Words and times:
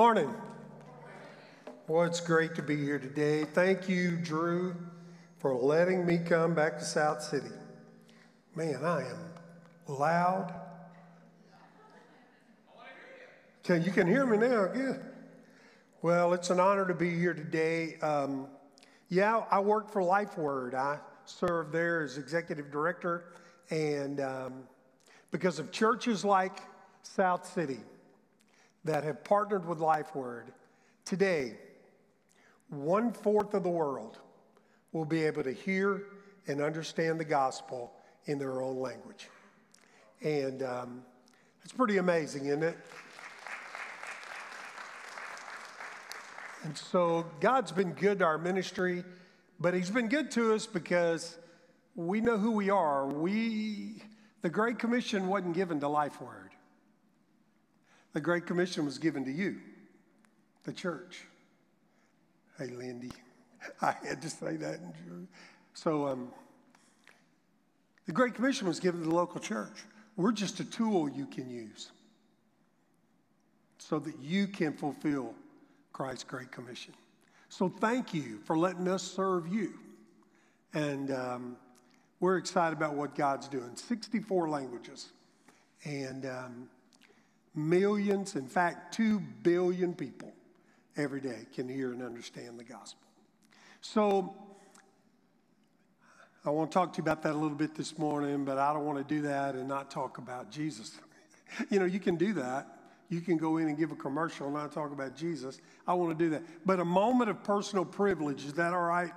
Morning. 0.00 0.34
Well, 1.86 2.04
it's 2.04 2.22
great 2.22 2.54
to 2.54 2.62
be 2.62 2.74
here 2.74 2.98
today. 2.98 3.44
Thank 3.44 3.86
you, 3.86 4.12
Drew, 4.16 4.74
for 5.36 5.54
letting 5.54 6.06
me 6.06 6.16
come 6.16 6.54
back 6.54 6.78
to 6.78 6.84
South 6.86 7.22
City. 7.22 7.50
Man, 8.54 8.82
I 8.82 9.02
am 9.02 9.18
loud. 9.86 10.54
Can 13.62 13.82
you 13.82 13.90
can 13.90 14.06
hear 14.06 14.24
me 14.24 14.38
now? 14.38 14.68
Good. 14.68 15.04
Well, 16.00 16.32
it's 16.32 16.48
an 16.48 16.60
honor 16.60 16.88
to 16.88 16.94
be 16.94 17.10
here 17.10 17.34
today. 17.34 17.98
Um, 17.98 18.46
yeah, 19.10 19.42
I 19.50 19.60
work 19.60 19.90
for 19.90 20.00
LifeWord. 20.00 20.72
I 20.72 20.98
serve 21.26 21.72
there 21.72 22.00
as 22.04 22.16
executive 22.16 22.70
director, 22.70 23.34
and 23.68 24.18
um, 24.20 24.62
because 25.30 25.58
of 25.58 25.70
churches 25.70 26.24
like 26.24 26.60
South 27.02 27.46
City 27.46 27.80
that 28.84 29.04
have 29.04 29.22
partnered 29.24 29.66
with 29.66 29.78
LifeWord, 29.78 30.44
today, 31.04 31.58
one 32.68 33.12
fourth 33.12 33.54
of 33.54 33.62
the 33.62 33.68
world 33.68 34.18
will 34.92 35.04
be 35.04 35.24
able 35.24 35.42
to 35.42 35.52
hear 35.52 36.04
and 36.46 36.60
understand 36.60 37.20
the 37.20 37.24
gospel 37.24 37.92
in 38.26 38.38
their 38.38 38.62
own 38.62 38.78
language. 38.78 39.28
And 40.22 40.62
um, 40.62 41.02
it's 41.62 41.72
pretty 41.72 41.98
amazing, 41.98 42.46
isn't 42.46 42.62
it? 42.62 42.78
And 46.62 46.76
so 46.76 47.26
God's 47.40 47.72
been 47.72 47.92
good 47.92 48.18
to 48.18 48.24
our 48.24 48.38
ministry, 48.38 49.04
but 49.58 49.72
He's 49.72 49.90
been 49.90 50.08
good 50.08 50.30
to 50.32 50.54
us 50.54 50.66
because 50.66 51.38
we 51.94 52.20
know 52.20 52.36
who 52.36 52.52
we 52.52 52.70
are. 52.70 53.06
We, 53.06 54.02
the 54.42 54.50
Great 54.50 54.78
Commission 54.78 55.26
wasn't 55.28 55.54
given 55.54 55.80
to 55.80 55.86
LifeWord. 55.86 56.50
The 58.12 58.20
Great 58.20 58.46
Commission 58.46 58.84
was 58.84 58.98
given 58.98 59.24
to 59.24 59.30
you, 59.30 59.56
the 60.64 60.72
church. 60.72 61.22
Hey, 62.58 62.66
Lindy, 62.66 63.12
I 63.82 63.94
had 64.04 64.20
to 64.22 64.30
say 64.30 64.56
that. 64.56 64.80
So, 65.74 66.08
um, 66.08 66.32
the 68.06 68.12
Great 68.12 68.34
Commission 68.34 68.66
was 68.66 68.80
given 68.80 69.02
to 69.02 69.08
the 69.08 69.14
local 69.14 69.40
church. 69.40 69.84
We're 70.16 70.32
just 70.32 70.58
a 70.58 70.64
tool 70.64 71.08
you 71.08 71.26
can 71.26 71.48
use 71.48 71.92
so 73.78 74.00
that 74.00 74.18
you 74.18 74.48
can 74.48 74.72
fulfill 74.72 75.34
Christ's 75.92 76.24
Great 76.24 76.50
Commission. 76.50 76.94
So, 77.48 77.68
thank 77.68 78.12
you 78.12 78.40
for 78.44 78.58
letting 78.58 78.88
us 78.88 79.04
serve 79.04 79.46
you. 79.46 79.74
And 80.74 81.12
um, 81.12 81.56
we're 82.18 82.38
excited 82.38 82.76
about 82.76 82.94
what 82.94 83.14
God's 83.14 83.46
doing 83.46 83.76
64 83.76 84.48
languages. 84.48 85.10
And 85.84 86.26
um, 86.26 86.68
Millions, 87.54 88.36
in 88.36 88.46
fact, 88.46 88.94
2 88.94 89.18
billion 89.42 89.94
people 89.94 90.32
every 90.96 91.20
day 91.20 91.46
can 91.54 91.68
hear 91.68 91.92
and 91.92 92.02
understand 92.02 92.58
the 92.58 92.64
gospel. 92.64 93.06
So, 93.80 94.34
I 96.44 96.50
want 96.50 96.70
to 96.70 96.74
talk 96.74 96.92
to 96.94 96.98
you 96.98 97.02
about 97.02 97.22
that 97.22 97.32
a 97.32 97.38
little 97.38 97.56
bit 97.56 97.74
this 97.74 97.98
morning, 97.98 98.44
but 98.44 98.56
I 98.56 98.72
don't 98.72 98.86
want 98.86 98.98
to 98.98 99.14
do 99.14 99.22
that 99.22 99.54
and 99.54 99.68
not 99.68 99.90
talk 99.90 100.18
about 100.18 100.50
Jesus. 100.50 100.98
you 101.70 101.78
know, 101.78 101.84
you 101.84 102.00
can 102.00 102.16
do 102.16 102.32
that. 102.34 102.78
You 103.10 103.20
can 103.20 103.36
go 103.36 103.56
in 103.56 103.66
and 103.66 103.76
give 103.76 103.90
a 103.90 103.96
commercial 103.96 104.46
and 104.46 104.54
not 104.54 104.72
talk 104.72 104.92
about 104.92 105.16
Jesus. 105.16 105.60
I 105.86 105.94
want 105.94 106.16
to 106.16 106.24
do 106.24 106.30
that. 106.30 106.42
But 106.64 106.80
a 106.80 106.84
moment 106.84 107.28
of 107.28 107.42
personal 107.42 107.84
privilege, 107.84 108.44
is 108.44 108.54
that 108.54 108.72
all 108.72 108.82
right? 108.82 109.12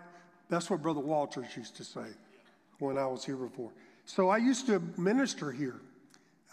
That's 0.49 0.69
what 0.69 0.81
Brother 0.81 0.99
Walters 0.99 1.55
used 1.55 1.75
to 1.77 1.83
say 1.83 2.07
when 2.79 2.97
I 2.97 3.05
was 3.05 3.23
here 3.23 3.37
before. 3.37 3.71
So 4.05 4.29
I 4.29 4.37
used 4.37 4.65
to 4.65 4.81
minister 4.97 5.51
here 5.51 5.79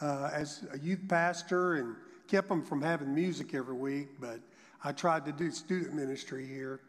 uh, 0.01 0.31
as 0.33 0.65
a 0.73 0.79
youth 0.79 1.01
pastor 1.09 1.75
and 1.75 1.97
kept 2.29 2.49
them 2.49 2.63
from 2.63 2.81
having 2.81 3.15
music 3.15 3.55
every 3.55 3.75
week, 3.75 4.09
but 4.21 4.41
I 4.83 4.93
tried 4.93 5.25
to 5.27 5.33
do 5.33 5.51
student 5.51 5.95
ministry 5.95 6.47
here. 6.47 6.81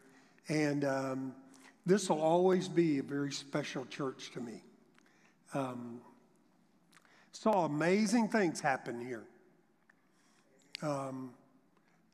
And 0.48 0.84
um, 0.84 1.34
this 1.84 2.08
will 2.08 2.20
always 2.20 2.68
be 2.68 2.98
a 2.98 3.02
very 3.02 3.32
special 3.32 3.84
church 3.86 4.30
to 4.32 4.40
me. 4.40 4.62
Um, 5.54 6.00
saw 7.32 7.64
amazing 7.64 8.28
things 8.28 8.60
happen 8.60 9.00
here. 9.00 9.24
Um, 10.80 11.32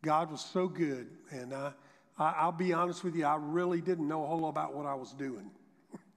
God 0.03 0.31
was 0.31 0.41
so 0.41 0.69
good, 0.69 1.09
and 1.31 1.55
I, 1.55 1.73
I, 2.19 2.45
will 2.45 2.53
be 2.53 2.73
honest 2.73 3.03
with 3.03 3.15
you, 3.17 3.25
I 3.25 3.37
really 3.37 3.81
didn't 3.81 4.07
know 4.07 4.25
a 4.25 4.27
whole 4.27 4.41
lot 4.41 4.51
about 4.51 4.75
what 4.75 4.87
I 4.87 4.95
was 4.95 5.13
doing. 5.13 5.51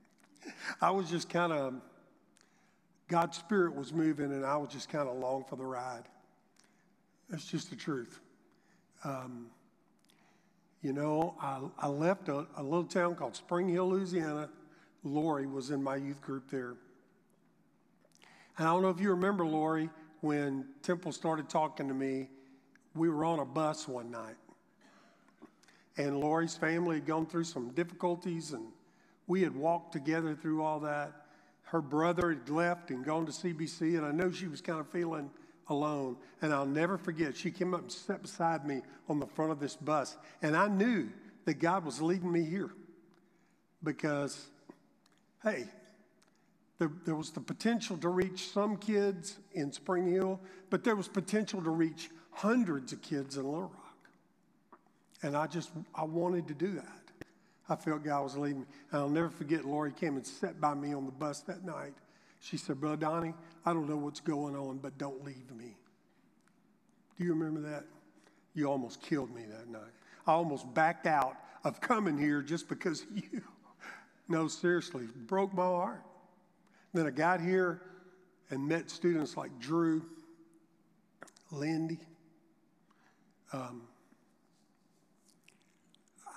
I 0.82 0.92
was 0.92 1.10
just 1.10 1.30
kind 1.30 1.52
of 1.52 1.76
God's 3.12 3.38
Spirit 3.38 3.76
was 3.76 3.92
moving, 3.92 4.32
and 4.32 4.46
I 4.46 4.56
was 4.56 4.70
just 4.70 4.88
kind 4.88 5.10
of 5.10 5.18
along 5.18 5.44
for 5.50 5.58
the 5.58 5.66
ride. 5.66 6.04
That's 7.30 7.46
just 7.46 7.70
the 7.70 7.76
truth. 7.76 8.22
Um, 9.04 9.48
you 10.82 10.94
know, 10.94 11.36
I, 11.42 11.60
I 11.78 11.88
left 11.88 12.30
a, 12.30 12.48
a, 12.56 12.64
little 12.64 12.86
town 12.86 13.16
called 13.16 13.36
Spring 13.36 13.68
Hill, 13.68 13.90
Louisiana. 13.90 14.50
Lori 15.04 15.46
was 15.46 15.72
in 15.72 15.84
my 15.84 15.98
youth 15.98 16.22
group 16.22 16.50
there. 16.50 16.76
And 18.58 18.66
I 18.66 18.72
don't 18.72 18.82
know 18.82 18.90
if 18.90 19.02
you 19.02 19.10
remember, 19.10 19.46
Lori, 19.46 19.90
when 20.22 20.64
Temple 20.82 21.12
started 21.12 21.50
talking 21.50 21.90
to 21.90 21.94
me, 21.94 22.30
we 22.96 23.10
were 23.10 23.26
on 23.26 23.40
a 23.40 23.46
bus 23.46 23.90
one 23.90 24.10
night. 24.10 24.38
And 25.98 26.22
Lori's 26.22 26.56
family 26.56 26.96
had 26.96 27.06
gone 27.06 27.26
through 27.26 27.44
some 27.44 27.72
difficulties, 27.72 28.54
and 28.54 28.68
we 29.28 29.42
had 29.42 29.54
walked 29.54 29.92
together 29.92 30.34
through 30.34 30.64
all 30.64 30.80
that 30.80 31.21
her 31.72 31.82
brother 31.82 32.32
had 32.34 32.50
left 32.50 32.92
and 32.92 33.06
gone 33.06 33.26
to 33.26 33.32
CBC, 33.32 33.98
and 33.98 34.06
I 34.06 34.12
know 34.12 34.30
she 34.30 34.50
was 34.50 34.60
kind 34.60 34.82
of 34.82 34.90
feeling 34.90 35.32
alone. 35.70 36.18
And 36.42 36.54
I'll 36.54 36.66
never 36.66 36.98
forget, 36.98 37.34
she 37.38 37.50
came 37.50 37.74
up 37.74 37.80
and 37.80 37.92
sat 37.92 38.22
beside 38.22 38.68
me 38.68 38.82
on 39.08 39.22
the 39.22 39.26
front 39.26 39.54
of 39.54 39.62
this 39.62 39.78
bus. 39.78 40.18
And 40.42 40.58
I 40.58 40.68
knew 40.68 41.08
that 41.46 41.60
God 41.60 41.86
was 41.86 42.02
leading 42.02 42.30
me 42.30 42.44
here 42.44 42.72
because, 43.82 44.48
hey, 45.44 45.64
there, 46.78 46.92
there 47.06 47.16
was 47.16 47.30
the 47.32 47.40
potential 47.40 47.96
to 48.00 48.10
reach 48.10 48.50
some 48.50 48.76
kids 48.76 49.38
in 49.54 49.72
Spring 49.72 50.12
Hill, 50.12 50.42
but 50.70 50.84
there 50.84 50.98
was 50.98 51.08
potential 51.08 51.62
to 51.62 51.70
reach 51.70 52.10
hundreds 52.32 52.92
of 52.92 53.02
kids 53.02 53.38
in 53.38 53.46
Little 53.46 53.62
Rock. 53.62 53.98
And 55.24 55.38
I 55.38 55.48
just, 55.48 55.72
I 55.96 56.04
wanted 56.04 56.50
to 56.50 56.54
do 56.54 56.74
that. 56.74 57.01
I 57.72 57.76
felt 57.78 58.04
God 58.04 58.24
was 58.24 58.36
leading 58.36 58.62
me. 58.62 58.66
And 58.92 59.02
I'll 59.02 59.10
never 59.10 59.30
forget, 59.30 59.64
Lori 59.64 59.94
came 59.94 60.18
and 60.18 60.28
sat 60.28 60.60
by 60.60 60.74
me 60.74 60.94
on 60.94 61.06
the 61.06 61.12
bus 61.12 61.40
that 61.42 61.64
night. 61.64 61.94
She 62.42 62.58
said, 62.58 62.82
Brother 62.82 62.98
Donnie, 62.98 63.34
I 63.66 63.72
don't 63.72 63.88
know 63.88 63.96
what's 63.96 64.20
going 64.20 64.58
on, 64.58 64.80
but 64.80 64.98
don't 64.98 65.24
leave 65.24 65.50
me. 65.56 65.78
Do 67.18 67.24
you 67.24 67.34
remember 67.34 67.62
that? 67.70 67.86
You 68.54 68.66
almost 68.68 69.02
killed 69.02 69.34
me 69.34 69.44
that 69.46 69.70
night. 69.70 69.94
I 70.28 70.34
almost 70.34 70.72
backed 70.74 71.08
out 71.08 71.38
of 71.64 71.80
coming 71.80 72.18
here 72.18 72.42
just 72.42 72.68
because 72.68 73.06
you. 73.16 73.42
No, 74.28 74.48
seriously, 74.48 75.08
broke 75.28 75.54
my 75.54 75.64
heart. 75.64 76.04
Then 76.94 77.06
I 77.06 77.12
got 77.12 77.40
here 77.40 77.82
and 78.50 78.68
met 78.68 78.90
students 78.90 79.38
like 79.38 79.58
Drew, 79.60 80.04
Lindy, 81.52 82.00
um, 83.54 83.84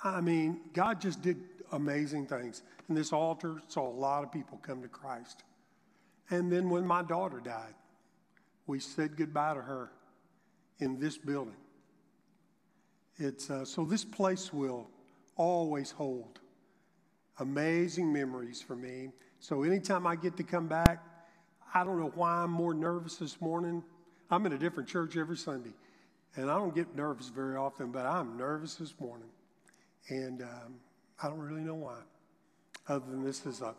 I 0.05 0.21
mean, 0.21 0.61
God 0.73 1.01
just 1.01 1.21
did 1.21 1.37
amazing 1.71 2.27
things. 2.27 2.61
And 2.87 2.95
this 2.95 3.11
altar 3.11 3.61
saw 3.67 3.89
a 3.89 3.89
lot 3.89 4.23
of 4.23 4.31
people 4.31 4.59
come 4.61 4.81
to 4.83 4.87
Christ. 4.87 5.43
And 6.29 6.51
then 6.51 6.69
when 6.69 6.85
my 6.85 7.01
daughter 7.01 7.41
died, 7.43 7.73
we 8.67 8.79
said 8.79 9.17
goodbye 9.17 9.55
to 9.55 9.61
her 9.61 9.91
in 10.79 10.99
this 10.99 11.17
building. 11.17 11.55
It's, 13.17 13.49
uh, 13.49 13.65
so 13.65 13.83
this 13.83 14.05
place 14.05 14.53
will 14.53 14.87
always 15.37 15.91
hold 15.91 16.39
amazing 17.39 18.11
memories 18.11 18.61
for 18.61 18.75
me. 18.75 19.09
So 19.39 19.63
anytime 19.63 20.05
I 20.05 20.15
get 20.15 20.37
to 20.37 20.43
come 20.43 20.67
back, 20.67 21.03
I 21.73 21.83
don't 21.83 21.99
know 21.99 22.11
why 22.15 22.43
I'm 22.43 22.51
more 22.51 22.73
nervous 22.73 23.15
this 23.17 23.41
morning. 23.41 23.83
I'm 24.29 24.45
in 24.45 24.53
a 24.53 24.57
different 24.57 24.87
church 24.87 25.17
every 25.17 25.37
Sunday, 25.37 25.73
and 26.35 26.49
I 26.49 26.55
don't 26.55 26.73
get 26.73 26.95
nervous 26.95 27.29
very 27.29 27.55
often, 27.55 27.91
but 27.91 28.05
I'm 28.05 28.37
nervous 28.37 28.75
this 28.75 28.93
morning. 28.99 29.27
And 30.09 30.41
um, 30.41 30.75
I 31.21 31.27
don't 31.27 31.39
really 31.39 31.61
know 31.61 31.75
why, 31.75 31.97
other 32.87 33.05
than 33.09 33.23
this 33.23 33.45
is 33.45 33.61
a, 33.61 33.73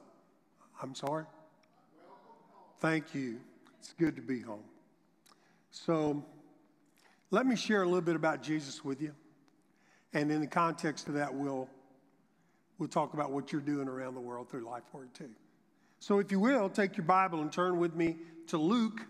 I'm 0.83 0.95
sorry? 0.95 1.25
Thank 2.81 3.15
you. 3.15 3.41
It's 3.79 3.93
good 3.93 4.17
to 4.17 4.23
be 4.23 4.41
home. 4.41 4.65
So 5.71 6.25
let 7.31 7.47
me 7.47 7.57
share 7.57 7.83
a 7.83 7.87
little 7.87 8.01
bit 8.01 8.17
about 8.17 8.43
Jesus 8.43 8.85
with 8.85 9.01
you. 9.01 9.13
And 10.13 10.31
in 10.31 10.41
the 10.41 10.47
context 10.47 11.09
of 11.09 11.15
that, 11.15 11.33
we'll, 11.33 11.69
we'll 12.79 12.89
talk 12.89 13.15
about 13.15 13.31
what 13.31 13.53
you're 13.53 13.61
doing 13.61 13.89
around 13.89 14.15
the 14.15 14.21
world 14.21 14.51
through 14.51 14.65
Life 14.65 14.85
Word 14.93 15.13
too. 15.15 15.31
So 15.99 16.19
if 16.19 16.31
you 16.31 16.41
will, 16.41 16.69
take 16.69 16.97
your 16.97 17.07
Bible 17.07 17.41
and 17.41 17.53
turn 17.53 17.79
with 17.79 17.95
me 17.95 18.17
to 18.49 18.59
Luke 18.59 19.01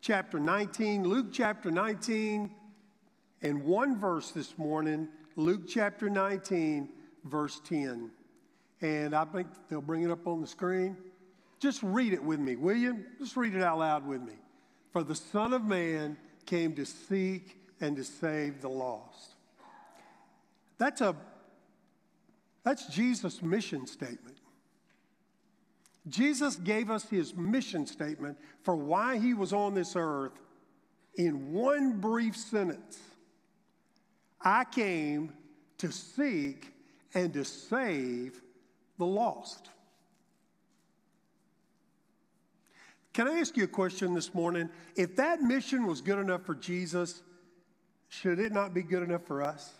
chapter 0.00 0.38
19. 0.38 1.04
Luke 1.04 1.26
chapter 1.32 1.70
19 1.70 2.50
and 3.42 3.64
one 3.64 3.98
verse 3.98 4.30
this 4.30 4.56
morning 4.58 5.08
Luke 5.36 5.62
chapter 5.68 6.08
19, 6.08 6.88
verse 7.24 7.60
10. 7.68 8.10
And 8.80 9.14
I 9.14 9.24
think 9.24 9.48
they'll 9.68 9.80
bring 9.80 10.02
it 10.02 10.10
up 10.10 10.26
on 10.26 10.40
the 10.40 10.46
screen. 10.46 10.96
Just 11.58 11.82
read 11.82 12.12
it 12.12 12.22
with 12.22 12.40
me, 12.40 12.56
will 12.56 12.76
you? 12.76 13.04
Just 13.18 13.36
read 13.36 13.54
it 13.54 13.62
out 13.62 13.78
loud 13.78 14.06
with 14.06 14.20
me. 14.20 14.34
For 14.92 15.02
the 15.02 15.14
Son 15.14 15.52
of 15.52 15.64
Man 15.64 16.16
came 16.46 16.74
to 16.74 16.84
seek 16.84 17.58
and 17.80 17.96
to 17.96 18.04
save 18.04 18.60
the 18.60 18.68
lost. 18.68 19.34
That's 20.78 21.00
a 21.00 21.16
that's 22.64 22.86
Jesus' 22.86 23.42
mission 23.42 23.86
statement. 23.86 24.38
Jesus 26.08 26.56
gave 26.56 26.90
us 26.90 27.04
his 27.04 27.34
mission 27.34 27.86
statement 27.86 28.38
for 28.62 28.74
why 28.74 29.18
he 29.18 29.34
was 29.34 29.52
on 29.52 29.74
this 29.74 29.94
earth 29.96 30.32
in 31.16 31.52
one 31.52 32.00
brief 32.00 32.36
sentence. 32.36 32.98
I 34.44 34.64
came 34.64 35.32
to 35.78 35.90
seek 35.90 36.72
and 37.14 37.32
to 37.32 37.44
save 37.44 38.40
the 38.98 39.06
lost. 39.06 39.70
Can 43.14 43.28
I 43.28 43.38
ask 43.38 43.56
you 43.56 43.64
a 43.64 43.68
question 43.68 44.12
this 44.12 44.34
morning? 44.34 44.68
If 44.96 45.16
that 45.16 45.40
mission 45.40 45.86
was 45.86 46.00
good 46.00 46.18
enough 46.18 46.44
for 46.44 46.54
Jesus, 46.54 47.22
should 48.08 48.38
it 48.38 48.52
not 48.52 48.74
be 48.74 48.82
good 48.82 49.02
enough 49.02 49.24
for 49.24 49.40
us? 49.40 49.72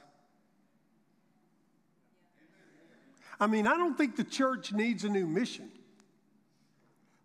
I 3.40 3.48
mean, 3.48 3.66
I 3.66 3.76
don't 3.76 3.98
think 3.98 4.16
the 4.16 4.24
church 4.24 4.72
needs 4.72 5.04
a 5.04 5.08
new 5.08 5.26
mission. 5.26 5.68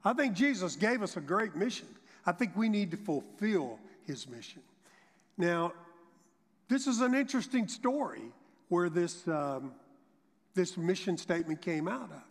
I 0.03 0.13
think 0.13 0.33
Jesus 0.33 0.75
gave 0.75 1.03
us 1.03 1.15
a 1.15 1.21
great 1.21 1.56
mission. 1.56 1.88
I 2.25 2.31
think 2.31 2.56
we 2.56 2.69
need 2.69 2.91
to 2.91 2.97
fulfill 2.97 3.80
his 4.06 4.27
mission. 4.27 4.62
Now, 5.38 5.74
this 6.69 6.88
is 6.88 7.01
an 7.01 7.16
interesting 7.16 7.68
story 7.68 8.31
where 8.69 8.89
this, 8.89 9.27
um, 9.27 9.74
this 10.54 10.77
mission 10.77 11.18
statement 11.18 11.62
came 11.62 11.88
out 11.88 12.12
of. 12.12 12.24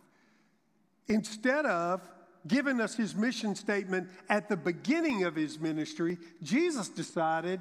Instead 1.07 1.65
of 1.65 2.01
giving 2.47 2.79
us 2.79 2.95
his 2.95 3.15
mission 3.15 3.53
statement 3.53 4.09
at 4.29 4.47
the 4.47 4.55
beginning 4.55 5.25
of 5.25 5.35
his 5.35 5.59
ministry, 5.59 6.17
Jesus 6.41 6.87
decided 6.87 7.59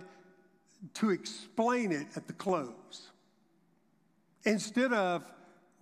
to 0.94 1.10
explain 1.10 1.90
it 1.90 2.06
at 2.14 2.28
the 2.28 2.32
close. 2.32 3.10
Instead 4.44 4.92
of 4.92 5.24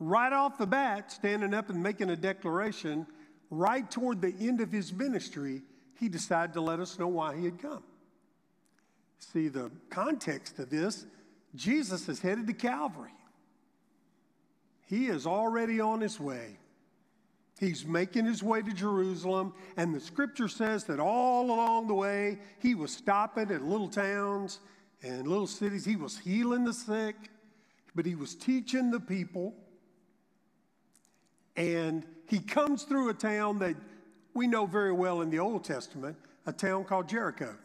right 0.00 0.32
off 0.32 0.56
the 0.56 0.66
bat 0.66 1.12
standing 1.12 1.52
up 1.52 1.68
and 1.68 1.82
making 1.82 2.08
a 2.08 2.16
declaration, 2.16 3.06
right 3.50 3.90
toward 3.90 4.22
the 4.22 4.34
end 4.40 4.62
of 4.62 4.72
his 4.72 4.94
ministry, 4.94 5.60
he 5.98 6.08
decided 6.08 6.54
to 6.54 6.60
let 6.62 6.80
us 6.80 6.98
know 6.98 7.08
why 7.08 7.36
he 7.36 7.44
had 7.44 7.60
come. 7.60 7.82
See, 9.18 9.48
the 9.48 9.70
context 9.90 10.58
of 10.58 10.70
this 10.70 11.06
Jesus 11.54 12.08
is 12.08 12.20
headed 12.20 12.46
to 12.46 12.52
Calvary. 12.52 13.10
He 14.86 15.06
is 15.06 15.26
already 15.26 15.80
on 15.80 16.00
his 16.00 16.20
way. 16.20 16.58
He's 17.58 17.86
making 17.86 18.26
his 18.26 18.42
way 18.42 18.60
to 18.60 18.72
Jerusalem, 18.72 19.54
and 19.78 19.94
the 19.94 20.00
scripture 20.00 20.48
says 20.48 20.84
that 20.84 21.00
all 21.00 21.46
along 21.50 21.88
the 21.88 21.94
way, 21.94 22.38
he 22.60 22.74
was 22.74 22.92
stopping 22.92 23.50
at 23.50 23.62
little 23.62 23.88
towns 23.88 24.60
and 25.02 25.26
little 25.26 25.46
cities. 25.46 25.84
He 25.84 25.96
was 25.96 26.18
healing 26.18 26.64
the 26.64 26.74
sick, 26.74 27.16
but 27.94 28.04
he 28.04 28.14
was 28.14 28.34
teaching 28.34 28.90
the 28.90 29.00
people. 29.00 29.54
And 31.56 32.04
he 32.28 32.40
comes 32.40 32.82
through 32.82 33.08
a 33.08 33.14
town 33.14 33.58
that 33.60 33.76
we 34.34 34.46
know 34.46 34.66
very 34.66 34.92
well 34.92 35.22
in 35.22 35.30
the 35.30 35.38
Old 35.38 35.64
Testament, 35.64 36.16
a 36.44 36.52
town 36.52 36.84
called 36.84 37.08
Jericho. 37.08 37.56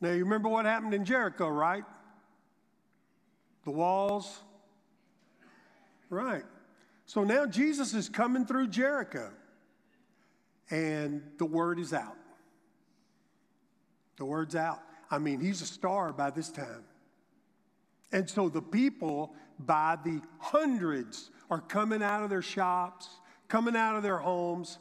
Now, 0.00 0.12
you 0.12 0.24
remember 0.24 0.48
what 0.48 0.64
happened 0.64 0.94
in 0.94 1.04
Jericho, 1.04 1.48
right? 1.48 1.84
The 3.64 3.70
walls. 3.70 4.40
Right. 6.10 6.44
So 7.06 7.24
now 7.24 7.46
Jesus 7.46 7.94
is 7.94 8.08
coming 8.08 8.46
through 8.46 8.68
Jericho, 8.68 9.30
and 10.70 11.22
the 11.38 11.46
word 11.46 11.78
is 11.78 11.92
out. 11.92 12.16
The 14.16 14.24
word's 14.24 14.54
out. 14.54 14.80
I 15.10 15.18
mean, 15.18 15.40
he's 15.40 15.62
a 15.62 15.66
star 15.66 16.12
by 16.12 16.30
this 16.30 16.50
time. 16.50 16.84
And 18.12 18.28
so 18.28 18.48
the 18.48 18.62
people, 18.62 19.34
by 19.58 19.96
the 20.04 20.20
hundreds, 20.38 21.30
are 21.50 21.60
coming 21.60 22.02
out 22.02 22.24
of 22.24 22.30
their 22.30 22.42
shops, 22.42 23.08
coming 23.48 23.76
out 23.76 23.96
of 23.96 24.02
their 24.02 24.18
homes. 24.18 24.78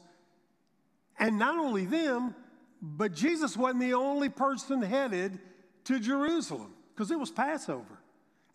And 1.20 1.40
not 1.40 1.58
only 1.58 1.86
them, 1.86 2.36
but 2.82 3.14
Jesus 3.14 3.58
wasn't 3.58 3.82
the 3.82 3.94
only 3.94 4.30
person 4.30 4.82
headed 4.82 5.40
to 5.86 6.00
Jerusalem 6.00 6.74
because 6.94 7.12
it 7.12 7.20
was 7.20 7.32
Passover. 7.32 8.00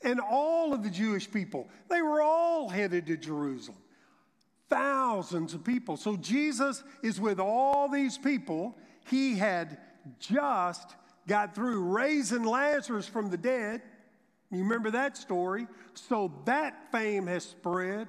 And 0.04 0.20
all 0.20 0.74
of 0.74 0.82
the 0.82 0.90
Jewish 0.90 1.30
people, 1.30 1.68
they 1.88 2.02
were 2.02 2.22
all 2.22 2.68
headed 2.68 3.06
to 3.06 3.16
Jerusalem. 3.16 3.78
Thousands 4.68 5.54
of 5.54 5.64
people. 5.64 5.96
So 5.96 6.16
Jesus 6.16 6.82
is 7.02 7.20
with 7.20 7.38
all 7.38 7.88
these 7.88 8.18
people. 8.18 8.76
He 9.08 9.36
had 9.36 9.78
just 10.18 10.96
got 11.28 11.54
through 11.54 11.82
raising 11.82 12.44
Lazarus 12.44 13.06
from 13.06 13.30
the 13.30 13.36
dead. 13.36 13.82
You 14.50 14.58
remember 14.58 14.90
that 14.90 15.16
story? 15.16 15.66
So 15.94 16.32
that 16.46 16.90
fame 16.90 17.26
has 17.26 17.44
spread. 17.44 18.08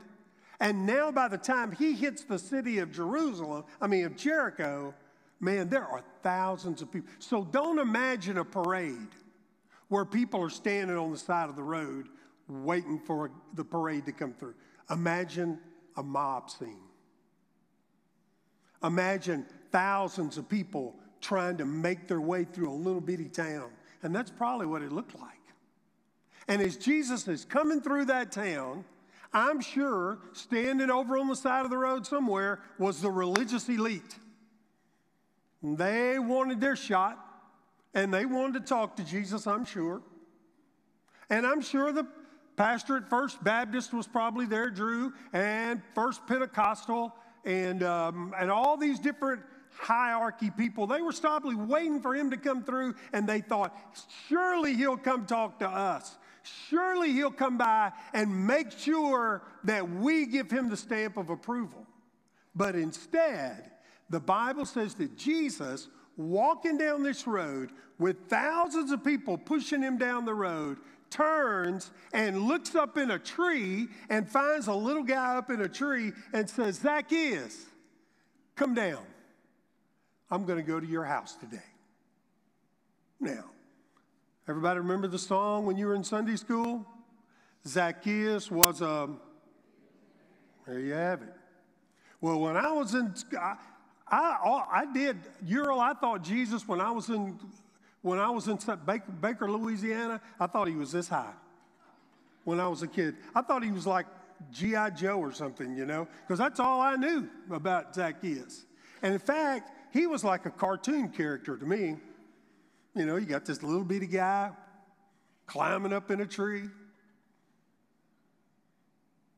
And 0.59 0.85
now, 0.85 1.11
by 1.11 1.27
the 1.27 1.37
time 1.37 1.71
he 1.71 1.93
hits 1.93 2.23
the 2.23 2.39
city 2.39 2.79
of 2.79 2.91
Jerusalem, 2.91 3.65
I 3.81 3.87
mean, 3.87 4.05
of 4.05 4.15
Jericho, 4.15 4.93
man, 5.43 5.69
there 5.69 5.85
are 5.85 6.03
thousands 6.21 6.81
of 6.81 6.91
people. 6.91 7.09
So 7.19 7.43
don't 7.43 7.79
imagine 7.79 8.37
a 8.37 8.45
parade 8.45 9.09
where 9.89 10.05
people 10.05 10.41
are 10.41 10.49
standing 10.49 10.97
on 10.97 11.11
the 11.11 11.17
side 11.17 11.49
of 11.49 11.55
the 11.55 11.63
road 11.63 12.07
waiting 12.47 12.99
for 12.99 13.31
the 13.53 13.63
parade 13.63 14.05
to 14.05 14.11
come 14.11 14.33
through. 14.33 14.55
Imagine 14.89 15.59
a 15.97 16.03
mob 16.03 16.49
scene. 16.49 16.79
Imagine 18.83 19.45
thousands 19.71 20.37
of 20.37 20.49
people 20.49 20.95
trying 21.21 21.57
to 21.57 21.65
make 21.65 22.07
their 22.07 22.19
way 22.21 22.43
through 22.43 22.69
a 22.69 22.73
little 22.73 23.01
bitty 23.01 23.29
town. 23.29 23.69
And 24.01 24.13
that's 24.13 24.29
probably 24.29 24.65
what 24.65 24.81
it 24.81 24.91
looked 24.91 25.17
like. 25.19 25.29
And 26.47 26.61
as 26.61 26.75
Jesus 26.75 27.27
is 27.27 27.45
coming 27.45 27.79
through 27.79 28.05
that 28.05 28.31
town, 28.31 28.83
I'm 29.33 29.61
sure 29.61 30.19
standing 30.33 30.91
over 30.91 31.17
on 31.17 31.27
the 31.27 31.35
side 31.35 31.63
of 31.63 31.71
the 31.71 31.77
road 31.77 32.05
somewhere 32.05 32.59
was 32.77 33.01
the 33.01 33.09
religious 33.09 33.67
elite. 33.69 34.17
They 35.63 36.19
wanted 36.19 36.59
their 36.59 36.75
shot 36.75 37.17
and 37.93 38.13
they 38.13 38.25
wanted 38.25 38.65
to 38.65 38.67
talk 38.67 38.97
to 38.97 39.03
Jesus, 39.03 39.47
I'm 39.47 39.65
sure. 39.65 40.01
And 41.29 41.47
I'm 41.47 41.61
sure 41.61 41.91
the 41.91 42.07
pastor 42.57 42.97
at 42.97 43.09
First 43.09 43.43
Baptist 43.43 43.93
was 43.93 44.07
probably 44.07 44.45
there, 44.45 44.69
Drew, 44.69 45.13
and 45.31 45.81
First 45.95 46.25
Pentecostal, 46.27 47.15
and, 47.45 47.83
um, 47.83 48.33
and 48.37 48.51
all 48.51 48.77
these 48.77 48.99
different 48.99 49.41
hierarchy 49.75 50.51
people. 50.51 50.85
They 50.85 51.01
were 51.01 51.13
probably 51.13 51.55
waiting 51.55 52.01
for 52.01 52.15
him 52.15 52.31
to 52.31 52.37
come 52.37 52.63
through, 52.63 52.95
and 53.11 53.27
they 53.27 53.41
thought, 53.41 53.75
surely 54.27 54.75
he'll 54.75 54.97
come 54.97 55.25
talk 55.25 55.59
to 55.59 55.67
us. 55.67 56.17
Surely 56.69 57.11
he'll 57.13 57.31
come 57.31 57.57
by 57.57 57.91
and 58.13 58.47
make 58.47 58.71
sure 58.71 59.43
that 59.63 59.89
we 59.89 60.25
give 60.25 60.51
him 60.51 60.69
the 60.69 60.77
stamp 60.77 61.15
of 61.17 61.29
approval. 61.29 61.87
But 62.53 62.75
instead, 62.75 63.71
the 64.09 64.19
Bible 64.19 64.65
says 64.65 64.93
that 64.95 65.17
Jesus, 65.17 65.87
walking 66.17 66.77
down 66.77 67.03
this 67.03 67.25
road 67.25 67.71
with 67.99 68.17
thousands 68.27 68.91
of 68.91 69.03
people 69.03 69.37
pushing 69.37 69.81
him 69.81 69.97
down 69.97 70.25
the 70.25 70.33
road, 70.33 70.77
turns 71.09 71.91
and 72.11 72.41
looks 72.41 72.75
up 72.75 72.97
in 72.97 73.11
a 73.11 73.19
tree 73.19 73.87
and 74.09 74.27
finds 74.27 74.67
a 74.67 74.73
little 74.73 75.03
guy 75.03 75.35
up 75.35 75.49
in 75.51 75.61
a 75.61 75.69
tree 75.69 76.11
and 76.33 76.49
says, 76.49 76.79
Zacchaeus, 76.79 77.65
come 78.55 78.73
down. 78.73 79.05
I'm 80.31 80.45
going 80.45 80.57
to 80.57 80.63
go 80.63 80.79
to 80.79 80.87
your 80.87 81.05
house 81.05 81.35
today. 81.35 81.61
Now, 83.19 83.45
everybody 84.47 84.79
remember 84.79 85.07
the 85.07 85.19
song 85.19 85.65
when 85.65 85.77
you 85.77 85.85
were 85.85 85.95
in 85.95 86.03
Sunday 86.03 86.35
school? 86.35 86.85
Zacchaeus 87.67 88.49
was 88.49 88.81
a, 88.81 89.09
there 90.65 90.79
you 90.79 90.93
have 90.93 91.21
it. 91.21 91.33
Well, 92.19 92.39
when 92.39 92.57
I 92.57 92.71
was 92.71 92.95
in, 92.95 93.13
I, 94.13 94.81
I, 94.81 94.85
did, 94.93 95.17
Ural, 95.45 95.79
I 95.79 95.93
thought 95.93 96.23
Jesus, 96.23 96.67
when 96.67 96.79
I 96.79 96.91
was 96.91 97.09
in, 97.09 97.39
when 98.01 98.19
I 98.19 98.29
was 98.29 98.47
in 98.47 98.59
Baker, 98.85 99.11
Baker, 99.11 99.51
Louisiana, 99.51 100.21
I 100.39 100.47
thought 100.47 100.67
he 100.67 100.75
was 100.75 100.91
this 100.91 101.07
high 101.07 101.33
when 102.43 102.59
I 102.59 102.67
was 102.67 102.83
a 102.83 102.87
kid. 102.87 103.15
I 103.33 103.41
thought 103.41 103.63
he 103.63 103.71
was 103.71 103.87
like 103.87 104.05
G.I. 104.51 104.91
Joe 104.91 105.17
or 105.17 105.31
something, 105.31 105.75
you 105.75 105.85
know, 105.85 106.07
because 106.21 106.37
that's 106.37 106.59
all 106.59 106.81
I 106.81 106.95
knew 106.95 107.27
about 107.49 107.95
Zacchaeus. 107.95 108.65
And 109.01 109.13
in 109.13 109.19
fact, 109.19 109.71
he 109.91 110.05
was 110.05 110.23
like 110.23 110.45
a 110.45 110.51
cartoon 110.51 111.09
character 111.09 111.57
to 111.57 111.65
me. 111.65 111.97
You 112.95 113.05
know, 113.05 113.15
you 113.15 113.25
got 113.25 113.45
this 113.45 113.63
little 113.63 113.83
bitty 113.83 114.07
guy 114.07 114.51
climbing 115.47 115.91
up 115.93 116.11
in 116.11 116.21
a 116.21 116.27
tree. 116.27 116.69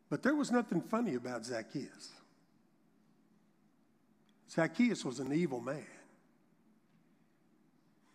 But 0.10 0.22
there 0.22 0.36
was 0.36 0.52
nothing 0.52 0.82
funny 0.82 1.16
about 1.16 1.46
Zacchaeus. 1.46 2.12
Zacchaeus 4.50 5.04
was 5.04 5.20
an 5.20 5.34
evil 5.34 5.60
man. 5.60 5.86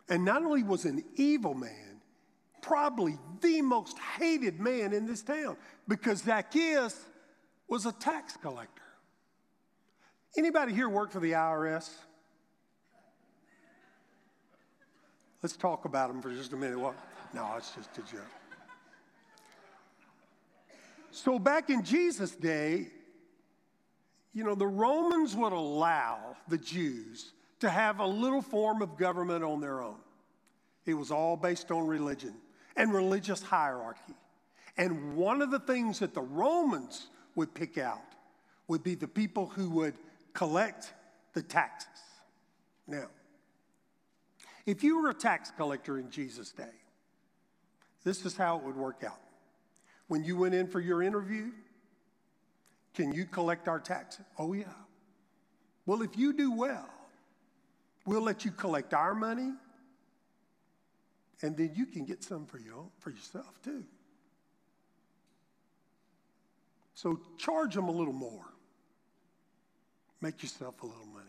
And 0.08 0.24
not 0.24 0.42
only 0.42 0.62
was 0.62 0.84
an 0.84 1.04
evil 1.16 1.54
man, 1.54 2.00
probably 2.62 3.18
the 3.40 3.62
most 3.62 3.98
hated 3.98 4.60
man 4.60 4.92
in 4.92 5.06
this 5.06 5.22
town 5.22 5.56
because 5.88 6.22
Zacchaeus 6.22 7.06
was 7.68 7.86
a 7.86 7.92
tax 7.92 8.36
collector. 8.36 8.82
Anybody 10.36 10.74
here 10.74 10.88
work 10.88 11.10
for 11.10 11.20
the 11.20 11.32
IRS? 11.32 11.90
Let's 15.42 15.56
talk 15.56 15.84
about 15.84 16.08
them 16.08 16.20
for 16.20 16.30
just 16.34 16.52
a 16.52 16.56
minute. 16.56 16.78
Well, 16.78 16.94
No, 17.32 17.54
it's 17.56 17.74
just 17.74 17.96
a 17.98 18.02
joke. 18.02 18.26
So 21.12 21.38
back 21.38 21.70
in 21.70 21.82
Jesus' 21.82 22.32
day, 22.32 22.88
you 24.32 24.44
know, 24.44 24.54
the 24.54 24.66
Romans 24.66 25.34
would 25.36 25.52
allow 25.52 26.36
the 26.48 26.58
Jews 26.58 27.32
to 27.60 27.68
have 27.68 28.00
a 28.00 28.06
little 28.06 28.42
form 28.42 28.82
of 28.82 28.96
government 28.96 29.44
on 29.44 29.60
their 29.60 29.82
own. 29.82 29.98
It 30.86 30.94
was 30.94 31.10
all 31.10 31.36
based 31.36 31.70
on 31.70 31.86
religion 31.86 32.34
and 32.76 32.92
religious 32.92 33.42
hierarchy. 33.42 34.14
And 34.76 35.16
one 35.16 35.42
of 35.42 35.50
the 35.50 35.58
things 35.58 35.98
that 35.98 36.14
the 36.14 36.22
Romans 36.22 37.08
would 37.34 37.54
pick 37.54 37.76
out 37.76 38.00
would 38.68 38.82
be 38.82 38.94
the 38.94 39.08
people 39.08 39.46
who 39.46 39.68
would 39.70 39.94
collect 40.32 40.92
the 41.34 41.42
taxes. 41.42 41.88
Now, 42.86 43.08
if 44.64 44.82
you 44.84 45.02
were 45.02 45.10
a 45.10 45.14
tax 45.14 45.50
collector 45.56 45.98
in 45.98 46.10
Jesus' 46.10 46.52
day, 46.52 46.64
this 48.04 48.24
is 48.24 48.36
how 48.36 48.58
it 48.58 48.62
would 48.62 48.76
work 48.76 49.02
out. 49.04 49.20
When 50.08 50.24
you 50.24 50.36
went 50.36 50.54
in 50.54 50.66
for 50.66 50.80
your 50.80 51.02
interview, 51.02 51.50
can 52.94 53.12
you 53.12 53.24
collect 53.24 53.68
our 53.68 53.80
taxes? 53.80 54.24
Oh, 54.38 54.52
yeah. 54.52 54.64
Well, 55.86 56.02
if 56.02 56.16
you 56.16 56.32
do 56.32 56.52
well, 56.52 56.88
we'll 58.06 58.22
let 58.22 58.44
you 58.44 58.50
collect 58.50 58.94
our 58.94 59.14
money, 59.14 59.52
and 61.42 61.56
then 61.56 61.72
you 61.74 61.86
can 61.86 62.04
get 62.04 62.22
some 62.22 62.46
for, 62.46 62.58
you, 62.58 62.90
for 62.98 63.10
yourself 63.10 63.60
too. 63.62 63.84
So 66.94 67.18
charge 67.38 67.74
them 67.74 67.88
a 67.88 67.92
little 67.92 68.12
more. 68.12 68.44
Make 70.20 70.42
yourself 70.42 70.82
a 70.82 70.86
little 70.86 71.06
money. 71.06 71.26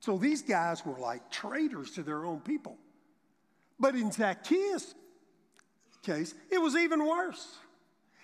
So 0.00 0.18
these 0.18 0.42
guys 0.42 0.84
were 0.84 0.98
like 0.98 1.30
traitors 1.30 1.92
to 1.92 2.02
their 2.02 2.24
own 2.24 2.40
people. 2.40 2.76
But 3.80 3.94
in 3.94 4.12
Zacchaeus' 4.12 4.94
case, 6.02 6.34
it 6.50 6.58
was 6.58 6.76
even 6.76 7.06
worse. 7.06 7.56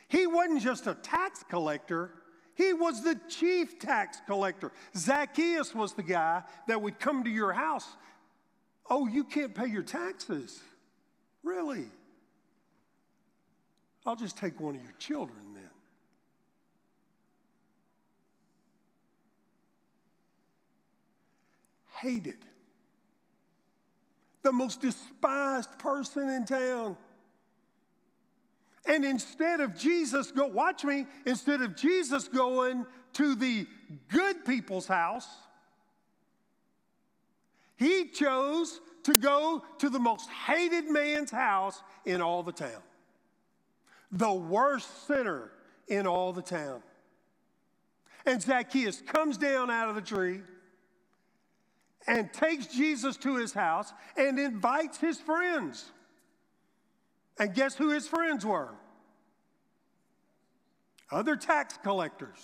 He 0.09 0.27
wasn't 0.27 0.63
just 0.63 0.87
a 0.87 0.95
tax 0.95 1.45
collector, 1.49 2.11
he 2.55 2.73
was 2.73 3.03
the 3.03 3.19
chief 3.29 3.79
tax 3.79 4.19
collector. 4.27 4.71
Zacchaeus 4.97 5.75
was 5.75 5.93
the 5.93 6.03
guy 6.03 6.43
that 6.69 6.81
would 6.81 7.01
come 7.01 7.25
to 7.25 7.31
your 7.31 7.53
house. 7.53 7.87
Oh, 8.89 9.09
you 9.09 9.25
can't 9.25 9.55
pay 9.55 9.67
your 9.67 9.83
taxes. 9.83 10.61
Really? 11.43 11.87
I'll 14.07 14.17
just 14.17 14.37
take 14.37 14.61
one 14.61 14.77
of 14.77 14.83
your 14.83 14.95
children 14.99 15.39
then. 15.55 15.63
Hated. 21.95 22.37
The 24.43 24.53
most 24.53 24.81
despised 24.81 25.79
person 25.79 26.29
in 26.29 26.45
town. 26.45 26.97
And 28.87 29.05
instead 29.05 29.61
of 29.61 29.77
Jesus 29.77 30.31
go, 30.31 30.47
watch 30.47 30.85
me, 30.85 31.07
instead 31.25 31.63
of 31.63 31.75
Jesus 31.75 32.29
going 32.29 32.85
to 33.15 33.35
the 33.35 33.67
good 34.09 34.45
people's 34.45 34.87
house, 34.87 35.29
he 37.77 38.09
chose 38.09 38.81
to 39.05 39.17
go 39.17 39.63
to 39.79 39.89
the 39.89 39.99
most 39.99 40.29
hated 40.29 40.91
man's 40.91 41.31
house 41.31 41.83
in 42.05 42.21
all 42.21 42.43
the 42.43 42.53
town. 42.53 42.83
The 44.13 44.33
worst 44.33 45.07
sinner 45.07 45.51
in 45.89 46.07
all 46.07 46.33
the 46.33 46.43
town. 46.43 46.83
And 48.27 48.41
Zacchaeus 48.41 49.03
comes 49.03 49.37
down 49.37 49.71
out 49.71 49.89
of 49.89 49.95
the 49.95 50.01
tree 50.01 50.41
and 52.07 52.33
takes 52.33 52.67
Jesus 52.67 53.17
to 53.19 53.37
his 53.37 53.53
house 53.53 53.93
and 54.17 54.39
invites 54.39 54.99
his 54.99 55.19
friends. 55.19 55.91
And 57.39 57.55
guess 57.55 57.75
who 57.75 57.91
his 57.91 58.07
friends 58.07 58.45
were? 58.45 58.71
Other 61.11 61.37
tax 61.37 61.79
collectors. 61.83 62.39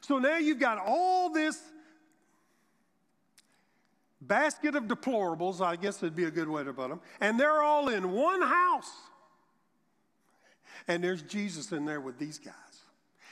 So 0.00 0.18
now 0.18 0.38
you've 0.38 0.60
got 0.60 0.78
all 0.78 1.30
this 1.30 1.60
basket 4.20 4.74
of 4.74 4.84
deplorables, 4.84 5.60
I 5.60 5.76
guess 5.76 6.02
would 6.02 6.16
be 6.16 6.24
a 6.24 6.30
good 6.30 6.48
way 6.48 6.64
to 6.64 6.72
put 6.72 6.88
them, 6.88 7.00
and 7.20 7.38
they're 7.38 7.62
all 7.62 7.88
in 7.88 8.12
one 8.12 8.42
house. 8.42 8.90
And 10.88 11.02
there's 11.02 11.22
Jesus 11.22 11.72
in 11.72 11.84
there 11.84 12.00
with 12.00 12.18
these 12.18 12.38
guys. 12.38 12.54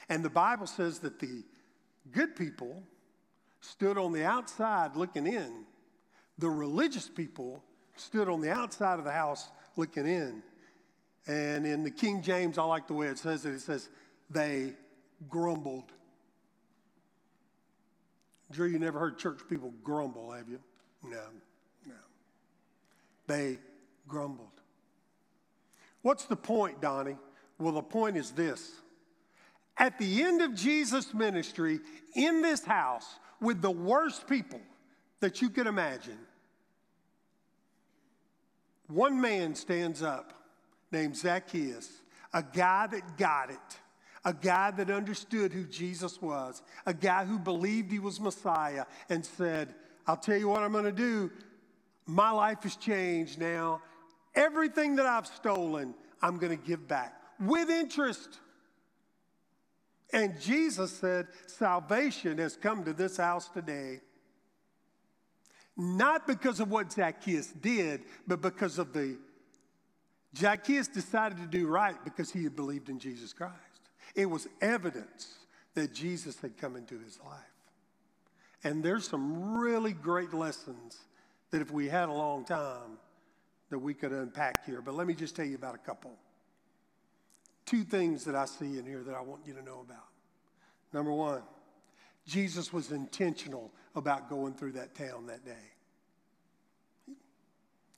And 0.09 0.25
the 0.25 0.31
Bible 0.31 0.67
says 0.67 0.99
that 1.01 1.19
the 1.19 1.45
good 2.11 2.37
people 2.37 2.83
stood 3.61 3.97
on 3.97 4.13
the 4.13 4.25
outside 4.25 4.97
looking 4.97 5.27
in, 5.27 5.65
the 6.39 6.51
religious 6.51 7.09
people 7.09 7.63
stood 7.97 8.29
on 8.29 8.41
the 8.41 8.51
outside 8.51 8.99
of 8.99 9.05
the 9.05 9.13
house 9.13 9.49
looking 9.77 10.07
in. 10.07 10.43
And 11.27 11.67
in 11.67 11.83
the 11.83 11.91
King 11.91 12.23
James, 12.23 12.59
I 12.59 12.65
like 12.65 12.87
the 12.87 12.95
way 12.95 13.07
it 13.07 13.19
says 13.19 13.47
it. 13.47 13.55
It 13.55 13.61
says, 13.61 13.89
they 14.31 14.75
grumbled. 15.29 15.93
Drew, 18.51 18.69
you 18.69 18.79
never 18.79 18.99
heard 18.99 19.19
church 19.19 19.41
people 19.49 19.73
grumble, 19.83 20.33
have 20.33 20.49
you? 20.49 20.61
No, 21.03 21.23
no. 21.87 21.95
They 23.27 23.59
grumbled. 24.07 24.49
What's 26.03 26.27
the 26.27 26.37
point, 26.37 26.83
Donnie? 26.83 27.17
Well, 27.59 27.73
the 27.73 27.83
point 27.83 28.17
is 28.17 28.31
this. 28.33 28.73
At 29.79 29.99
the 29.99 30.23
end 30.23 30.43
of 30.43 30.55
Jesus' 30.55 31.15
ministry, 31.15 31.81
in 32.15 32.43
this 32.43 32.65
house, 32.65 33.19
with 33.41 33.63
the 33.63 33.71
worst 33.71 34.29
people 34.29 34.61
that 35.21 35.41
you 35.41 35.49
could 35.49 35.67
imagine, 35.67 36.19
one 38.89 39.21
man 39.21 39.55
stands 39.55 40.03
up 40.03 40.44
named 40.95 41.17
Zacchaeus, 41.17 41.91
a 42.33 42.43
guy 42.43 42.87
that 42.87 43.19
got 43.19 43.51
it, 43.51 43.81
a 44.25 44.33
guy 44.33 44.71
that 44.71 44.91
understood 44.91 45.53
who 45.53 45.65
Jesus 45.65 46.23
was, 46.23 46.63
a 46.87 46.95
guy 46.95 47.27
who 47.27 47.39
believed 47.39 47.93
he 47.93 47.99
was 47.99 48.19
Messiah, 48.19 48.87
and 49.11 49.25
said, 49.25 49.75
I'll 50.07 50.17
tell 50.17 50.39
you 50.39 50.49
what 50.49 50.63
I'm 50.63 50.73
going 50.73 50.85
to 50.85 50.93
do. 50.93 51.31
My 52.07 52.31
life 52.31 52.63
has 52.63 52.77
changed 52.77 53.39
now. 53.39 53.83
Everything 54.35 54.97
that 54.97 55.07
I've 55.07 55.27
stolen, 55.27 55.95
I'm 56.23 56.39
going 56.39 56.57
to 56.57 56.65
give 56.65 56.89
back 56.89 57.21
with 57.39 57.69
interest. 57.69 58.41
And 60.13 60.41
Jesus 60.41 60.93
said, 60.93 61.27
Salvation 61.47 62.39
has 62.39 62.57
come 62.57 62.85
to 62.85 62.93
this 62.93 63.17
house 63.17 63.49
today. 63.49 64.01
Not 65.77 66.27
because 66.27 66.61
of 66.61 66.71
what 66.71 66.93
Zacchaeus 66.93 67.49
did, 67.49 68.05
but 68.27 68.41
because 68.41 68.79
of 68.79 68.93
the 68.93 69.19
Zacchaeus 70.37 70.89
decided 70.89 71.39
to 71.39 71.47
do 71.47 71.67
right 71.67 71.97
because 72.05 72.31
he 72.31 72.45
had 72.45 72.57
believed 72.57 72.89
in 72.89 72.99
Jesus 72.99 73.33
Christ. 73.33 73.55
It 74.15 74.27
was 74.27 74.49
evidence 74.61 75.35
that 75.75 75.93
Jesus 75.93 76.41
had 76.41 76.57
come 76.57 76.77
into 76.77 76.99
his 76.99 77.19
life. 77.25 77.41
And 78.65 78.83
there's 78.83 79.07
some 79.07 79.59
really 79.59 79.93
great 79.93 80.33
lessons 80.33 80.99
that 81.51 81.61
if 81.61 81.71
we 81.71 81.89
had 81.89 82.09
a 82.09 82.13
long 82.13 82.45
time 82.45 82.99
that 83.71 83.79
we 83.79 83.95
could 83.95 84.13
unpack 84.13 84.65
here. 84.67 84.81
But 84.81 84.95
let 84.95 85.07
me 85.07 85.15
just 85.15 85.37
tell 85.37 85.45
you 85.45 85.57
about 85.57 85.75
a 85.75 85.79
couple. 85.79 86.13
Two 87.67 87.83
things 87.83 88.25
that 88.25 88.35
I 88.35 88.45
see 88.45 88.79
in 88.79 88.87
here 88.87 89.03
that 89.05 89.15
I 89.15 89.21
want 89.21 89.47
you 89.47 89.55
to 89.55 89.63
know 89.63 89.81
about. 89.81 90.09
Number 90.93 91.13
one, 91.13 91.43
Jesus 92.27 92.73
was 92.73 92.93
intentional 92.93 93.73
about 93.95 94.29
going 94.29 94.55
through 94.55 94.73
that 94.73 94.95
town 94.95 95.27
that 95.27 95.45
day. 95.45 95.74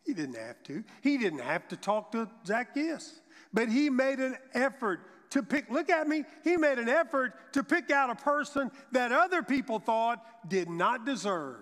He 0.07 0.15
didn't 0.15 0.37
have 0.37 0.63
to. 0.65 0.85
He 1.03 1.19
didn't 1.19 1.41
have 1.41 1.67
to 1.69 1.77
talk 1.77 2.13
to 2.13 2.29
Zacchaeus, 2.47 3.21
but 3.53 3.69
he 3.69 3.91
made 3.91 4.21
an 4.21 4.37
effort 4.55 5.01
to 5.31 5.43
pick, 5.43 5.69
look 5.69 5.91
at 5.91 6.07
me, 6.07 6.25
he 6.45 6.57
made 6.57 6.79
an 6.79 6.89
effort 6.89 7.53
to 7.53 7.65
pick 7.65 7.91
out 7.91 8.11
a 8.11 8.15
person 8.15 8.71
that 8.93 9.11
other 9.13 9.43
people 9.43 9.79
thought 9.81 10.25
did 10.49 10.71
not 10.71 11.05
deserve 11.05 11.59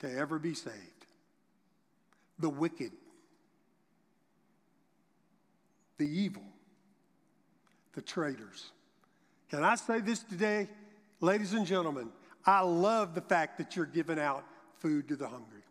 to 0.00 0.12
ever 0.12 0.38
be 0.38 0.54
saved. 0.54 0.76
The 2.40 2.50
wicked, 2.50 2.90
the 5.98 6.06
evil, 6.06 6.42
the 7.94 8.02
traitors. 8.02 8.72
Can 9.50 9.62
I 9.62 9.76
say 9.76 10.00
this 10.00 10.24
today, 10.24 10.68
ladies 11.20 11.52
and 11.52 11.64
gentlemen? 11.64 12.10
I 12.44 12.60
love 12.60 13.14
the 13.14 13.20
fact 13.20 13.58
that 13.58 13.76
you're 13.76 13.86
giving 13.86 14.18
out 14.18 14.44
food 14.78 15.08
to 15.08 15.16
the 15.16 15.28
hungry. 15.28 15.63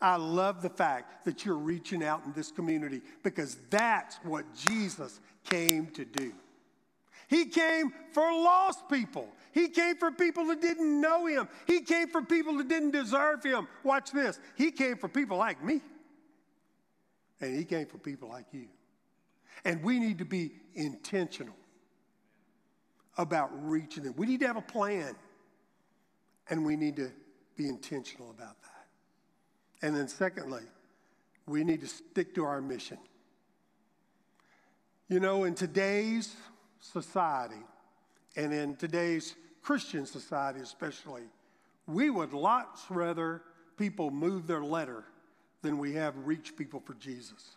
I 0.00 0.16
love 0.16 0.62
the 0.62 0.70
fact 0.70 1.24
that 1.24 1.44
you're 1.44 1.56
reaching 1.56 2.04
out 2.04 2.24
in 2.24 2.32
this 2.32 2.52
community 2.52 3.00
because 3.22 3.56
that's 3.68 4.16
what 4.22 4.44
Jesus 4.54 5.20
came 5.44 5.86
to 5.88 6.04
do. 6.04 6.32
He 7.28 7.46
came 7.46 7.92
for 8.12 8.22
lost 8.22 8.88
people. 8.88 9.28
He 9.52 9.68
came 9.68 9.96
for 9.96 10.10
people 10.10 10.46
that 10.46 10.62
didn't 10.62 11.00
know 11.00 11.26
him. 11.26 11.48
He 11.66 11.80
came 11.80 12.08
for 12.08 12.22
people 12.22 12.56
that 12.58 12.68
didn't 12.68 12.92
deserve 12.92 13.42
him. 13.42 13.66
Watch 13.82 14.12
this. 14.12 14.38
He 14.56 14.70
came 14.70 14.96
for 14.96 15.08
people 15.08 15.36
like 15.36 15.62
me. 15.62 15.80
And 17.40 17.56
he 17.56 17.64
came 17.64 17.86
for 17.86 17.98
people 17.98 18.28
like 18.28 18.46
you. 18.52 18.68
And 19.64 19.82
we 19.82 19.98
need 19.98 20.18
to 20.18 20.24
be 20.24 20.52
intentional 20.74 21.56
about 23.18 23.50
reaching 23.68 24.04
them. 24.04 24.14
We 24.16 24.26
need 24.26 24.40
to 24.40 24.46
have 24.46 24.56
a 24.56 24.62
plan. 24.62 25.14
And 26.48 26.64
we 26.64 26.76
need 26.76 26.96
to 26.96 27.10
be 27.56 27.68
intentional 27.68 28.30
about 28.30 28.62
that. 28.62 28.77
And 29.82 29.94
then, 29.94 30.08
secondly, 30.08 30.64
we 31.46 31.64
need 31.64 31.80
to 31.80 31.86
stick 31.86 32.34
to 32.34 32.44
our 32.44 32.60
mission. 32.60 32.98
You 35.08 35.20
know, 35.20 35.44
in 35.44 35.54
today's 35.54 36.34
society, 36.80 37.62
and 38.36 38.52
in 38.52 38.76
today's 38.76 39.34
Christian 39.62 40.06
society 40.06 40.60
especially, 40.60 41.22
we 41.86 42.10
would 42.10 42.32
lots 42.32 42.84
rather 42.90 43.42
people 43.76 44.10
move 44.10 44.46
their 44.46 44.62
letter 44.62 45.04
than 45.62 45.78
we 45.78 45.94
have 45.94 46.14
reach 46.26 46.56
people 46.56 46.80
for 46.80 46.94
Jesus. 46.94 47.56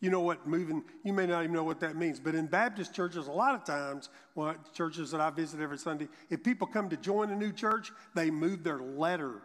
You 0.00 0.08
know 0.08 0.20
what 0.20 0.46
moving, 0.46 0.82
you 1.04 1.12
may 1.12 1.26
not 1.26 1.42
even 1.42 1.54
know 1.54 1.64
what 1.64 1.80
that 1.80 1.94
means, 1.94 2.18
but 2.18 2.34
in 2.34 2.46
Baptist 2.46 2.94
churches, 2.94 3.26
a 3.26 3.32
lot 3.32 3.54
of 3.54 3.64
times, 3.64 4.08
well, 4.34 4.54
churches 4.72 5.10
that 5.10 5.20
I 5.20 5.28
visit 5.28 5.60
every 5.60 5.76
Sunday, 5.76 6.08
if 6.30 6.42
people 6.42 6.66
come 6.66 6.88
to 6.88 6.96
join 6.96 7.30
a 7.30 7.36
new 7.36 7.52
church, 7.52 7.92
they 8.14 8.30
move 8.30 8.64
their 8.64 8.80
letter. 8.80 9.42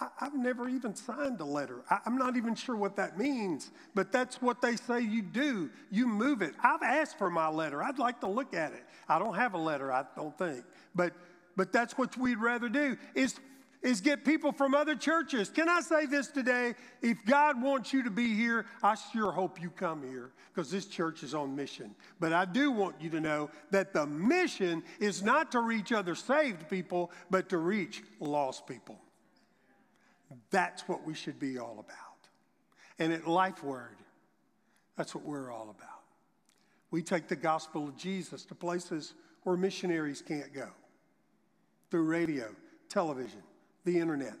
I, 0.00 0.08
have 0.24 0.34
never 0.34 0.68
even 0.68 0.94
signed 0.94 1.40
a 1.40 1.44
letter. 1.44 1.82
I, 1.90 1.98
I'm 2.06 2.16
not 2.16 2.36
even 2.36 2.54
sure 2.54 2.76
what 2.76 2.96
that 2.96 3.18
means, 3.18 3.70
but 3.94 4.12
that's 4.12 4.40
what 4.40 4.62
they 4.62 4.76
say 4.76 5.00
you 5.00 5.22
do. 5.22 5.70
You 5.90 6.06
move 6.06 6.42
it. 6.42 6.54
I've 6.62 6.82
asked 6.82 7.18
for 7.18 7.30
my 7.30 7.48
letter. 7.48 7.82
I'd 7.82 7.98
like 7.98 8.20
to 8.20 8.28
look 8.28 8.54
at 8.54 8.72
it. 8.72 8.84
I 9.08 9.18
don't 9.18 9.34
have 9.34 9.54
a 9.54 9.58
letter, 9.58 9.92
I 9.92 10.04
don't 10.16 10.36
think. 10.38 10.64
But 10.94 11.12
but 11.56 11.72
that's 11.72 11.96
what 11.96 12.16
we'd 12.16 12.38
rather 12.38 12.68
do 12.68 12.96
is 13.14 13.38
is 13.82 14.00
get 14.00 14.24
people 14.24 14.50
from 14.50 14.74
other 14.74 14.96
churches. 14.96 15.50
Can 15.50 15.68
I 15.68 15.80
say 15.80 16.06
this 16.06 16.28
today? 16.28 16.74
If 17.02 17.18
God 17.26 17.62
wants 17.62 17.92
you 17.92 18.02
to 18.02 18.10
be 18.10 18.34
here, 18.34 18.64
I 18.82 18.94
sure 18.94 19.30
hope 19.30 19.60
you 19.60 19.68
come 19.68 20.02
here 20.02 20.30
because 20.52 20.70
this 20.70 20.86
church 20.86 21.22
is 21.22 21.34
on 21.34 21.54
mission. 21.54 21.94
But 22.18 22.32
I 22.32 22.46
do 22.46 22.70
want 22.70 22.96
you 22.98 23.10
to 23.10 23.20
know 23.20 23.50
that 23.72 23.92
the 23.92 24.06
mission 24.06 24.82
is 25.00 25.22
not 25.22 25.52
to 25.52 25.60
reach 25.60 25.92
other 25.92 26.14
saved 26.14 26.70
people, 26.70 27.10
but 27.30 27.50
to 27.50 27.58
reach 27.58 28.02
lost 28.20 28.66
people. 28.66 28.98
That's 30.50 30.88
what 30.88 31.04
we 31.04 31.14
should 31.14 31.38
be 31.38 31.58
all 31.58 31.78
about. 31.78 32.28
And 32.98 33.12
at 33.12 33.26
Life 33.26 33.62
Word, 33.62 33.96
that's 34.96 35.14
what 35.14 35.24
we're 35.24 35.52
all 35.52 35.70
about. 35.70 35.90
We 36.90 37.02
take 37.02 37.28
the 37.28 37.36
gospel 37.36 37.88
of 37.88 37.96
Jesus 37.96 38.44
to 38.46 38.54
places 38.54 39.14
where 39.42 39.56
missionaries 39.56 40.22
can't 40.22 40.52
go 40.52 40.68
through 41.90 42.04
radio, 42.04 42.54
television, 42.88 43.42
the 43.84 43.98
internet. 43.98 44.34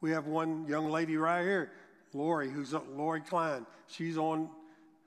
We 0.00 0.10
have 0.10 0.26
one 0.26 0.66
young 0.68 0.90
lady 0.90 1.16
right 1.16 1.42
here, 1.42 1.72
Lori, 2.12 2.50
who's 2.50 2.72
Lori 2.72 3.20
Klein. 3.20 3.66
She's 3.86 4.18
on, 4.18 4.50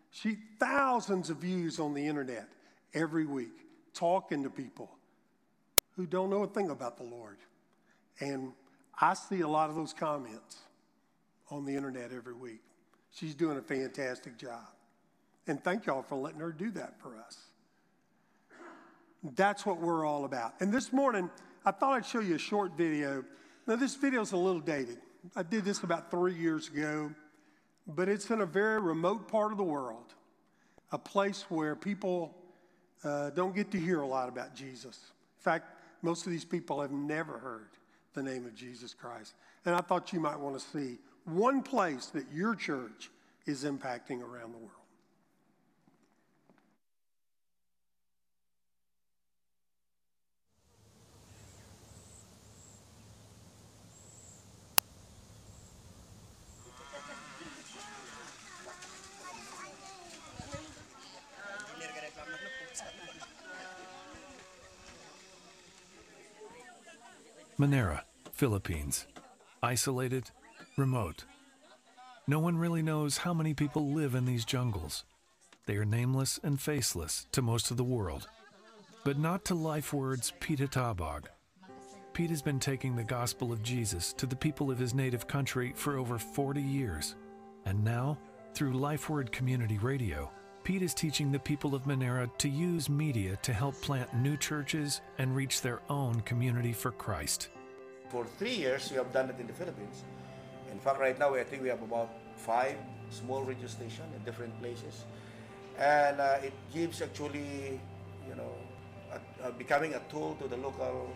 she 0.10 0.38
thousands 0.60 1.30
of 1.30 1.38
views 1.38 1.80
on 1.80 1.94
the 1.94 2.06
internet 2.06 2.48
every 2.94 3.26
week, 3.26 3.66
talking 3.94 4.44
to 4.44 4.50
people 4.50 4.90
who 5.96 6.06
don't 6.06 6.30
know 6.30 6.44
a 6.44 6.48
thing 6.48 6.70
about 6.70 6.98
the 6.98 7.04
Lord. 7.04 7.38
And 8.20 8.54
I 9.00 9.14
see 9.14 9.42
a 9.42 9.48
lot 9.48 9.70
of 9.70 9.76
those 9.76 9.94
comments 9.94 10.58
on 11.52 11.66
the 11.66 11.76
internet 11.76 12.12
every 12.12 12.34
week. 12.34 12.62
She's 13.12 13.36
doing 13.36 13.58
a 13.58 13.62
fantastic 13.62 14.38
job. 14.38 14.68
And 15.48 15.64
thank 15.64 15.86
y'all 15.86 16.02
for 16.02 16.16
letting 16.16 16.40
her 16.40 16.52
do 16.52 16.72
that 16.72 17.00
for 17.00 17.16
us. 17.18 17.38
That's 19.36 19.66
what 19.66 19.80
we're 19.80 20.06
all 20.06 20.26
about. 20.26 20.54
And 20.60 20.74
this 20.74 20.92
morning, 20.92 21.30
I 21.66 21.72
thought 21.72 21.94
I'd 21.94 22.06
show 22.06 22.20
you 22.20 22.36
a 22.36 22.40
short 22.40 22.74
video. 22.78 23.24
Now, 23.66 23.76
this 23.76 23.96
video 23.96 24.22
is 24.22 24.32
a 24.32 24.38
little 24.38 24.62
dated. 24.62 25.00
I 25.36 25.44
did 25.44 25.64
this 25.66 25.84
about 25.84 26.12
three 26.12 26.36
years 26.36 26.68
ago, 26.70 27.12
but 27.88 28.10
it's 28.10 28.30
in 28.30 28.42
a 28.42 28.46
very 28.46 28.80
remote 28.80 29.28
part 29.28 29.52
of 29.52 29.58
the 29.58 29.64
world, 29.64 30.14
a 30.92 30.98
place 30.98 31.46
where 31.50 31.76
people 31.76 32.36
uh, 33.04 33.30
don't 33.32 33.56
get 33.56 33.72
to 33.72 33.80
hear 33.80 34.02
a 34.02 34.08
lot 34.08 34.30
about 34.30 34.56
Jesus. 34.56 35.00
In 35.40 35.44
fact, 35.44 35.76
most 36.02 36.26
of 36.26 36.32
these 36.32 36.46
people 36.46 36.82
have 36.82 36.92
never 36.92 37.38
heard 37.38 37.70
the 38.18 38.24
name 38.24 38.48
of 38.48 38.56
Jesus 38.56 38.96
Christ. 38.96 39.36
And 39.64 39.76
I 39.76 39.80
thought 39.80 40.12
you 40.12 40.20
might 40.20 40.40
want 40.40 40.60
to 40.60 40.66
see 40.66 40.98
one 41.26 41.62
place 41.62 42.08
that 42.08 42.26
your 42.34 42.56
church 42.56 43.12
is 43.46 43.64
impacting 43.64 44.24
around 44.24 44.54
the 44.54 44.58
world. 44.58 44.72
Manera, 67.60 68.07
Philippines. 68.38 69.08
Isolated, 69.64 70.30
remote. 70.78 71.26
No 72.28 72.38
one 72.38 72.56
really 72.56 72.84
knows 72.84 73.18
how 73.18 73.34
many 73.34 73.56
people 73.56 73.94
live 73.94 74.14
in 74.14 74.26
these 74.26 74.46
jungles. 74.46 75.06
They 75.66 75.76
are 75.78 75.86
nameless 75.86 76.40
and 76.44 76.62
faceless 76.62 77.26
to 77.32 77.42
most 77.42 77.72
of 77.72 77.78
the 77.78 77.84
world. 77.84 78.28
But 79.04 79.18
not 79.18 79.44
to 79.46 79.56
LifeWord's 79.56 80.34
Pete 80.40 80.60
Tabog. 80.60 81.24
Pete 82.14 82.30
has 82.30 82.44
been 82.44 82.60
taking 82.60 82.96
the 82.96 83.04
gospel 83.04 83.52
of 83.52 83.64
Jesus 83.64 84.14
to 84.14 84.28
the 84.28 84.36
people 84.36 84.70
of 84.70 84.78
his 84.78 84.94
native 84.94 85.28
country 85.28 85.74
for 85.76 85.98
over 85.98 86.20
40 86.20 86.62
years. 86.62 87.16
And 87.66 87.84
now, 87.84 88.20
through 88.54 88.74
LifeWord 88.74 89.32
Community 89.32 89.80
Radio, 89.80 90.30
Pete 90.64 90.84
is 90.84 90.94
teaching 90.94 91.32
the 91.32 91.40
people 91.40 91.74
of 91.74 91.88
Manera 91.88 92.30
to 92.38 92.50
use 92.50 92.88
media 92.88 93.36
to 93.42 93.52
help 93.52 93.82
plant 93.82 94.14
new 94.14 94.38
churches 94.38 95.02
and 95.18 95.36
reach 95.36 95.64
their 95.64 95.80
own 95.90 96.22
community 96.22 96.72
for 96.72 96.92
Christ. 96.92 97.50
For 98.10 98.26
three 98.26 98.56
years, 98.56 98.90
we 98.90 98.98
have 98.98 99.12
done 99.12 99.30
it 99.30 99.40
in 99.40 99.48
the 99.48 99.54
Philippines. 99.54 100.04
In 100.72 100.80
fact, 100.80 101.00
right 101.00 101.18
now, 101.18 101.36
I 101.36 101.44
think 101.44 101.64
we 101.64 101.70
have 101.70 101.82
about 101.82 102.10
five 102.36 102.76
small 103.10 103.44
radio 103.44 103.68
stations 103.68 104.08
in 104.16 104.24
different 104.24 104.58
places. 104.62 105.04
And 105.78 106.20
uh, 106.20 106.38
it 106.44 106.54
gives 106.74 107.02
actually, 107.02 107.80
you 108.28 108.36
know, 108.36 108.54
a, 109.12 109.50
a 109.50 109.52
becoming 109.52 109.94
a 109.94 110.02
tool 110.10 110.36
to 110.42 110.48
the 110.48 110.58
local 110.58 111.14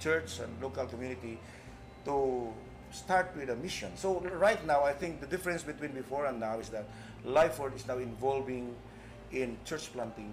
church 0.00 0.40
and 0.40 0.50
local 0.60 0.86
community 0.86 1.38
to 2.04 2.52
start 2.90 3.30
with 3.36 3.50
a 3.50 3.56
mission. 3.56 3.90
So 3.96 4.20
right 4.20 4.64
now, 4.66 4.82
I 4.82 4.92
think 4.92 5.20
the 5.20 5.26
difference 5.26 5.62
between 5.62 5.92
before 5.92 6.26
and 6.26 6.40
now 6.40 6.58
is 6.58 6.68
that 6.70 6.88
LifeWord 7.26 7.76
is 7.76 7.86
now 7.86 7.98
involving 7.98 8.74
in 9.30 9.56
church 9.64 9.92
planting 9.92 10.32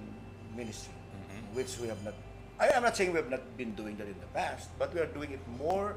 ministry, 0.55 0.93
mm-hmm. 0.93 1.55
which 1.55 1.77
we 1.79 1.87
have 1.87 2.03
not. 2.03 2.13
I 2.59 2.67
am 2.69 2.83
not 2.83 2.97
saying 2.97 3.11
we 3.11 3.17
have 3.17 3.29
not 3.29 3.57
been 3.57 3.73
doing 3.73 3.95
that 3.97 4.07
in 4.07 4.19
the 4.19 4.27
past, 4.33 4.69
but 4.77 4.93
we 4.93 4.99
are 4.99 5.05
doing 5.07 5.31
it 5.31 5.39
more 5.57 5.95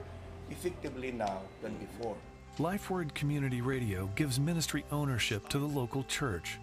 effectively 0.51 1.13
now 1.13 1.41
than 1.61 1.75
before. 1.77 2.17
LifeWord 2.59 3.15
Community 3.15 3.61
Radio 3.61 4.09
gives 4.15 4.39
ministry 4.39 4.85
ownership 4.93 5.49
to 5.49 5.59
the 5.59 5.67
local 5.67 6.05
church. 6.05 6.59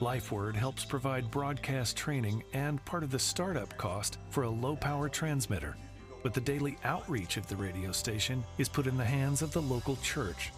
LifeWord 0.00 0.54
helps 0.54 0.84
provide 0.84 1.30
broadcast 1.30 1.96
training 1.96 2.42
and 2.52 2.84
part 2.84 3.02
of 3.02 3.10
the 3.10 3.18
startup 3.18 3.76
cost 3.78 4.18
for 4.30 4.44
a 4.44 4.50
low 4.50 4.76
power 4.76 5.08
transmitter 5.08 5.76
but 6.22 6.34
the 6.34 6.40
daily 6.40 6.76
outreach 6.84 7.36
of 7.36 7.46
the 7.48 7.56
radio 7.56 7.92
station 7.92 8.44
is 8.58 8.68
put 8.68 8.86
in 8.86 8.96
the 8.96 9.04
hands 9.04 9.42
of 9.42 9.52
the 9.52 9.62
local 9.62 9.96
church. 9.96 10.52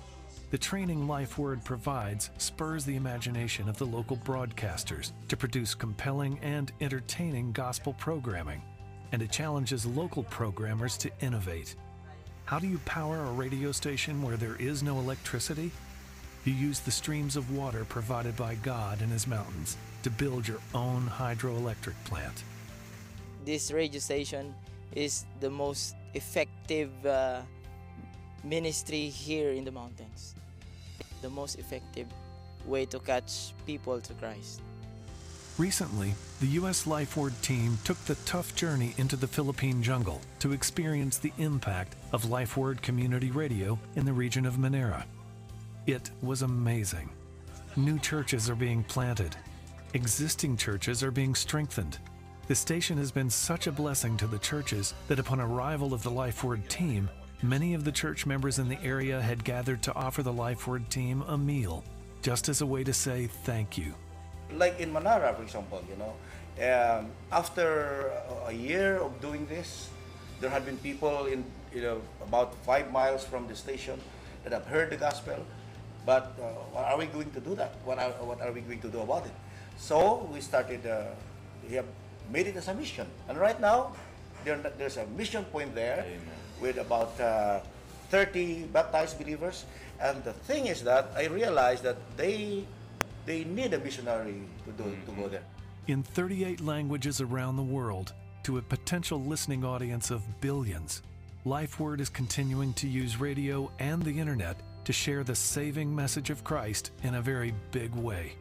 The 0.50 0.58
training 0.58 1.06
LifeWord 1.06 1.64
provides 1.64 2.30
spurs 2.38 2.84
the 2.84 2.96
imagination 2.96 3.68
of 3.68 3.78
the 3.78 3.86
local 3.86 4.16
broadcasters 4.16 5.12
to 5.28 5.36
produce 5.36 5.74
compelling 5.74 6.40
and 6.40 6.72
entertaining 6.80 7.52
gospel 7.52 7.92
programming, 7.94 8.62
and 9.12 9.22
it 9.22 9.30
challenges 9.30 9.86
local 9.86 10.22
programmers 10.24 10.96
to 10.98 11.10
innovate. 11.20 11.74
How 12.44 12.58
do 12.58 12.66
you 12.66 12.78
power 12.84 13.16
a 13.24 13.32
radio 13.32 13.72
station 13.72 14.22
where 14.22 14.36
there 14.36 14.56
is 14.56 14.82
no 14.82 14.98
electricity? 14.98 15.70
You 16.44 16.52
use 16.52 16.80
the 16.80 16.90
streams 16.90 17.36
of 17.36 17.54
water 17.54 17.84
provided 17.84 18.36
by 18.36 18.54
God 18.56 19.02
in 19.02 19.08
His 19.08 19.26
mountains 19.26 19.76
to 20.02 20.10
build 20.10 20.48
your 20.48 20.58
own 20.74 21.06
hydroelectric 21.06 21.94
plant. 22.04 22.42
This 23.44 23.70
radio 23.70 24.00
station 24.00 24.54
is 24.92 25.26
the 25.40 25.50
most 25.50 25.94
effective 26.14 26.90
uh, 27.06 27.42
ministry 28.42 29.08
here 29.08 29.50
in 29.50 29.64
the 29.64 29.70
mountains. 29.70 30.34
The 31.22 31.30
most 31.30 31.58
effective 31.58 32.06
way 32.66 32.86
to 32.86 32.98
catch 32.98 33.52
people 33.66 34.00
to 34.00 34.14
Christ. 34.14 34.60
Recently, 35.60 36.14
the 36.40 36.46
U.S. 36.46 36.86
LifeWord 36.86 37.38
team 37.42 37.76
took 37.84 38.02
the 38.06 38.14
tough 38.24 38.54
journey 38.54 38.94
into 38.96 39.14
the 39.14 39.26
Philippine 39.26 39.82
jungle 39.82 40.22
to 40.38 40.52
experience 40.52 41.18
the 41.18 41.34
impact 41.36 41.96
of 42.12 42.24
LifeWord 42.24 42.80
Community 42.80 43.30
Radio 43.30 43.78
in 43.94 44.06
the 44.06 44.12
region 44.14 44.46
of 44.46 44.58
Manera. 44.58 45.04
It 45.86 46.12
was 46.22 46.40
amazing. 46.40 47.10
New 47.76 47.98
churches 47.98 48.48
are 48.48 48.54
being 48.54 48.82
planted, 48.84 49.36
existing 49.92 50.56
churches 50.56 51.02
are 51.02 51.10
being 51.10 51.34
strengthened, 51.34 51.98
the 52.48 52.54
station 52.54 52.96
has 52.96 53.12
been 53.12 53.28
such 53.28 53.66
a 53.66 53.72
blessing 53.72 54.16
to 54.16 54.26
the 54.26 54.38
churches 54.38 54.94
that 55.08 55.18
upon 55.18 55.42
arrival 55.42 55.92
of 55.92 56.02
the 56.02 56.10
LifeWord 56.10 56.68
team, 56.68 57.10
many 57.42 57.74
of 57.74 57.84
the 57.84 57.92
church 57.92 58.24
members 58.24 58.58
in 58.58 58.66
the 58.66 58.82
area 58.82 59.20
had 59.20 59.44
gathered 59.44 59.82
to 59.82 59.94
offer 59.94 60.22
the 60.22 60.32
LifeWord 60.32 60.88
team 60.88 61.20
a 61.28 61.36
meal, 61.36 61.84
just 62.22 62.48
as 62.48 62.62
a 62.62 62.66
way 62.66 62.82
to 62.82 62.94
say 62.94 63.26
thank 63.44 63.76
you. 63.76 63.92
Like 64.56 64.80
in 64.80 64.92
Manara, 64.92 65.34
for 65.34 65.42
example, 65.42 65.82
you 65.88 65.96
know, 65.96 66.14
um, 66.60 67.10
after 67.32 68.12
a 68.46 68.52
year 68.52 68.98
of 68.98 69.20
doing 69.20 69.46
this, 69.46 69.88
there 70.40 70.50
had 70.50 70.64
been 70.64 70.78
people 70.78 71.26
in, 71.26 71.44
you 71.72 71.82
know, 71.82 72.00
about 72.22 72.54
five 72.64 72.90
miles 72.90 73.24
from 73.24 73.46
the 73.46 73.54
station 73.54 74.00
that 74.44 74.52
have 74.52 74.66
heard 74.66 74.90
the 74.90 74.96
gospel. 74.96 75.36
But 76.06 76.32
uh, 76.40 76.44
what 76.72 76.84
are 76.84 76.98
we 76.98 77.06
going 77.06 77.30
to 77.32 77.40
do 77.40 77.54
that? 77.56 77.74
What 77.84 77.98
are, 77.98 78.10
what 78.24 78.40
are 78.40 78.52
we 78.52 78.62
going 78.62 78.80
to 78.80 78.88
do 78.88 79.00
about 79.00 79.26
it? 79.26 79.32
So 79.76 80.28
we 80.32 80.40
started, 80.40 80.86
uh, 80.86 81.12
we 81.68 81.76
have 81.76 81.86
made 82.32 82.46
it 82.46 82.56
as 82.56 82.68
a 82.68 82.74
mission. 82.74 83.06
And 83.28 83.38
right 83.38 83.60
now, 83.60 83.92
there, 84.44 84.56
there's 84.78 84.96
a 84.96 85.06
mission 85.16 85.44
point 85.44 85.74
there 85.74 86.04
with 86.60 86.78
about 86.78 87.18
uh, 87.20 87.60
30 88.10 88.64
baptized 88.72 89.18
believers. 89.18 89.64
And 90.00 90.24
the 90.24 90.32
thing 90.32 90.66
is 90.66 90.82
that 90.84 91.10
I 91.16 91.26
realized 91.26 91.82
that 91.84 91.96
they, 92.16 92.64
they 93.26 93.44
need 93.44 93.74
a 93.74 93.78
missionary 93.78 94.42
to, 94.64 94.72
do, 94.72 94.84
to 94.84 94.90
go 95.06 95.12
mm-hmm. 95.12 95.30
there. 95.30 95.42
In 95.86 96.02
38 96.02 96.60
languages 96.60 97.20
around 97.20 97.56
the 97.56 97.62
world, 97.62 98.12
to 98.44 98.58
a 98.58 98.62
potential 98.62 99.22
listening 99.22 99.64
audience 99.64 100.10
of 100.10 100.40
billions, 100.40 101.02
LifeWord 101.46 102.00
is 102.00 102.08
continuing 102.08 102.72
to 102.74 102.86
use 102.86 103.18
radio 103.18 103.70
and 103.78 104.02
the 104.02 104.18
internet 104.18 104.56
to 104.84 104.92
share 104.92 105.24
the 105.24 105.34
saving 105.34 105.94
message 105.94 106.30
of 106.30 106.44
Christ 106.44 106.92
in 107.02 107.14
a 107.14 107.22
very 107.22 107.54
big 107.70 107.94
way. 107.94 108.32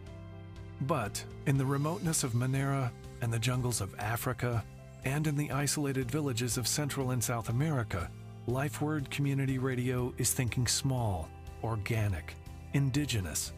But 0.82 1.24
in 1.46 1.58
the 1.58 1.66
remoteness 1.66 2.24
of 2.24 2.36
Manera 2.36 2.92
and 3.22 3.32
the 3.32 3.40
jungles 3.40 3.82
of 3.82 3.98
Africa, 4.00 4.64
and 5.06 5.28
in 5.28 5.36
the 5.36 5.52
isolated 5.52 6.10
villages 6.10 6.58
of 6.58 6.68
Central 6.68 7.12
and 7.12 7.24
South 7.24 7.50
America, 7.50 8.10
LifeWord 8.48 9.10
Community 9.10 9.58
Radio 9.58 10.14
is 10.18 10.34
thinking 10.34 10.68
small, 10.68 11.30
organic, 11.64 12.34
indigenous. 12.74 13.54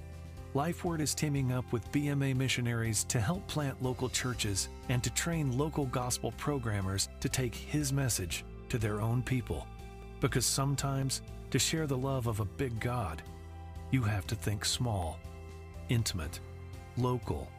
LifeWord 0.53 0.99
is 0.99 1.15
teaming 1.15 1.53
up 1.53 1.71
with 1.71 1.89
BMA 1.93 2.35
missionaries 2.35 3.05
to 3.05 3.21
help 3.21 3.47
plant 3.47 3.81
local 3.81 4.09
churches 4.09 4.67
and 4.89 5.01
to 5.01 5.09
train 5.11 5.57
local 5.57 5.85
gospel 5.85 6.33
programmers 6.33 7.07
to 7.21 7.29
take 7.29 7.55
His 7.55 7.93
message 7.93 8.43
to 8.67 8.77
their 8.77 8.99
own 8.99 9.21
people. 9.21 9.65
Because 10.19 10.45
sometimes, 10.45 11.21
to 11.51 11.59
share 11.59 11.87
the 11.87 11.97
love 11.97 12.27
of 12.27 12.41
a 12.41 12.45
big 12.45 12.77
God, 12.81 13.21
you 13.91 14.01
have 14.01 14.27
to 14.27 14.35
think 14.35 14.65
small, 14.65 15.19
intimate, 15.87 16.41
local. 16.97 17.49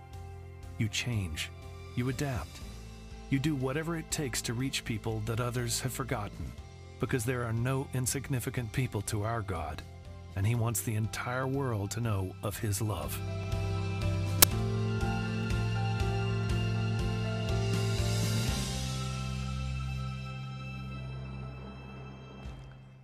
You 0.77 0.89
change, 0.89 1.51
you 1.97 2.11
adapt, 2.11 2.61
you 3.31 3.39
do 3.39 3.55
whatever 3.55 3.97
it 3.97 4.11
takes 4.11 4.43
to 4.43 4.53
reach 4.53 4.85
people 4.85 5.23
that 5.25 5.41
others 5.41 5.81
have 5.81 5.95
forgotten. 5.95 6.53
Because 7.01 7.25
there 7.25 7.45
are 7.45 7.55
no 7.55 7.89
insignificant 7.95 8.71
people 8.71 9.01
to 9.03 9.23
our 9.23 9.41
God, 9.41 9.81
and 10.37 10.47
He 10.47 10.55
wants 10.55 10.83
the 10.83 10.95
entire 10.95 11.47
world 11.47 11.91
to 11.93 12.01
know 12.01 12.35
of 12.43 12.59
His 12.59 12.81
love. 12.81 13.19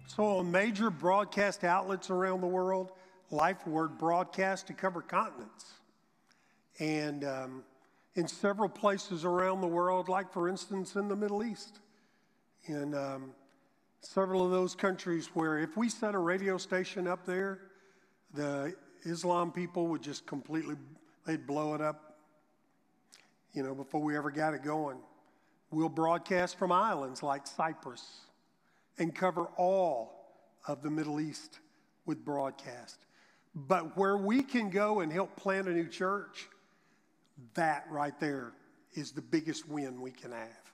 So, 0.06 0.24
on 0.24 0.50
major 0.50 0.90
broadcast 0.90 1.62
outlets 1.62 2.10
around 2.10 2.40
the 2.40 2.48
world, 2.48 2.90
Life 3.30 3.66
Word 3.66 3.98
broadcast 3.98 4.66
to 4.66 4.72
cover 4.72 5.00
continents. 5.00 5.74
And 6.80 7.24
um, 7.24 7.62
in 8.14 8.26
several 8.26 8.68
places 8.68 9.24
around 9.24 9.60
the 9.60 9.68
world, 9.68 10.08
like 10.08 10.32
for 10.32 10.48
instance 10.48 10.96
in 10.96 11.06
the 11.06 11.14
Middle 11.14 11.44
East, 11.44 11.78
in 12.64 12.94
um, 12.94 13.30
several 14.00 14.44
of 14.44 14.50
those 14.50 14.74
countries 14.74 15.30
where 15.34 15.58
if 15.58 15.76
we 15.76 15.88
set 15.88 16.14
a 16.14 16.18
radio 16.18 16.56
station 16.58 17.06
up 17.06 17.24
there, 17.26 17.60
the 18.34 18.74
Islam 19.04 19.52
people 19.52 19.88
would 19.88 20.02
just 20.02 20.26
completely, 20.26 20.76
they'd 21.26 21.46
blow 21.46 21.74
it 21.74 21.80
up, 21.80 22.16
you 23.52 23.62
know, 23.62 23.74
before 23.74 24.00
we 24.00 24.16
ever 24.16 24.30
got 24.30 24.54
it 24.54 24.62
going. 24.62 24.98
We'll 25.70 25.88
broadcast 25.88 26.58
from 26.58 26.72
islands 26.72 27.22
like 27.22 27.46
Cyprus 27.46 28.20
and 28.98 29.14
cover 29.14 29.46
all 29.56 30.30
of 30.66 30.82
the 30.82 30.90
Middle 30.90 31.20
East 31.20 31.60
with 32.06 32.24
broadcast. 32.24 32.98
But 33.54 33.96
where 33.96 34.16
we 34.16 34.42
can 34.42 34.70
go 34.70 35.00
and 35.00 35.12
help 35.12 35.36
plant 35.36 35.68
a 35.68 35.72
new 35.72 35.88
church, 35.88 36.48
that 37.54 37.86
right 37.90 38.18
there 38.20 38.52
is 38.94 39.12
the 39.12 39.22
biggest 39.22 39.68
win 39.68 40.00
we 40.00 40.10
can 40.10 40.32
have. 40.32 40.67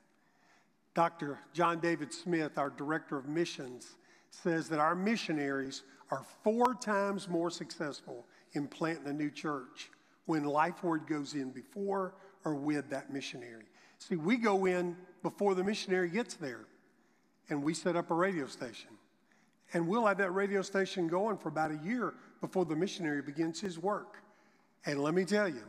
Dr. 0.94 1.40
John 1.52 1.80
David 1.80 2.12
Smith, 2.12 2.56
our 2.56 2.70
director 2.70 3.16
of 3.16 3.28
missions, 3.28 3.96
says 4.30 4.68
that 4.68 4.78
our 4.78 4.94
missionaries 4.94 5.82
are 6.10 6.24
four 6.42 6.74
times 6.74 7.28
more 7.28 7.50
successful 7.50 8.26
in 8.52 8.68
planting 8.68 9.08
a 9.08 9.12
new 9.12 9.30
church 9.30 9.90
when 10.26 10.44
Life 10.44 10.82
Word 10.82 11.06
goes 11.06 11.34
in 11.34 11.50
before 11.50 12.14
or 12.44 12.54
with 12.54 12.88
that 12.90 13.12
missionary. 13.12 13.64
See, 13.98 14.16
we 14.16 14.36
go 14.36 14.66
in 14.66 14.96
before 15.22 15.54
the 15.54 15.64
missionary 15.64 16.08
gets 16.08 16.34
there 16.34 16.66
and 17.48 17.62
we 17.62 17.74
set 17.74 17.96
up 17.96 18.10
a 18.10 18.14
radio 18.14 18.46
station. 18.46 18.90
And 19.72 19.88
we'll 19.88 20.06
have 20.06 20.18
that 20.18 20.30
radio 20.30 20.62
station 20.62 21.08
going 21.08 21.36
for 21.36 21.48
about 21.48 21.72
a 21.72 21.80
year 21.84 22.14
before 22.40 22.64
the 22.64 22.76
missionary 22.76 23.22
begins 23.22 23.60
his 23.60 23.78
work. 23.78 24.22
And 24.86 25.02
let 25.02 25.14
me 25.14 25.24
tell 25.24 25.48
you, 25.48 25.64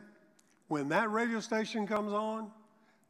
when 0.67 0.89
that 0.89 1.09
radio 1.09 1.39
station 1.39 1.88
comes 1.88 2.13
on, 2.13 2.51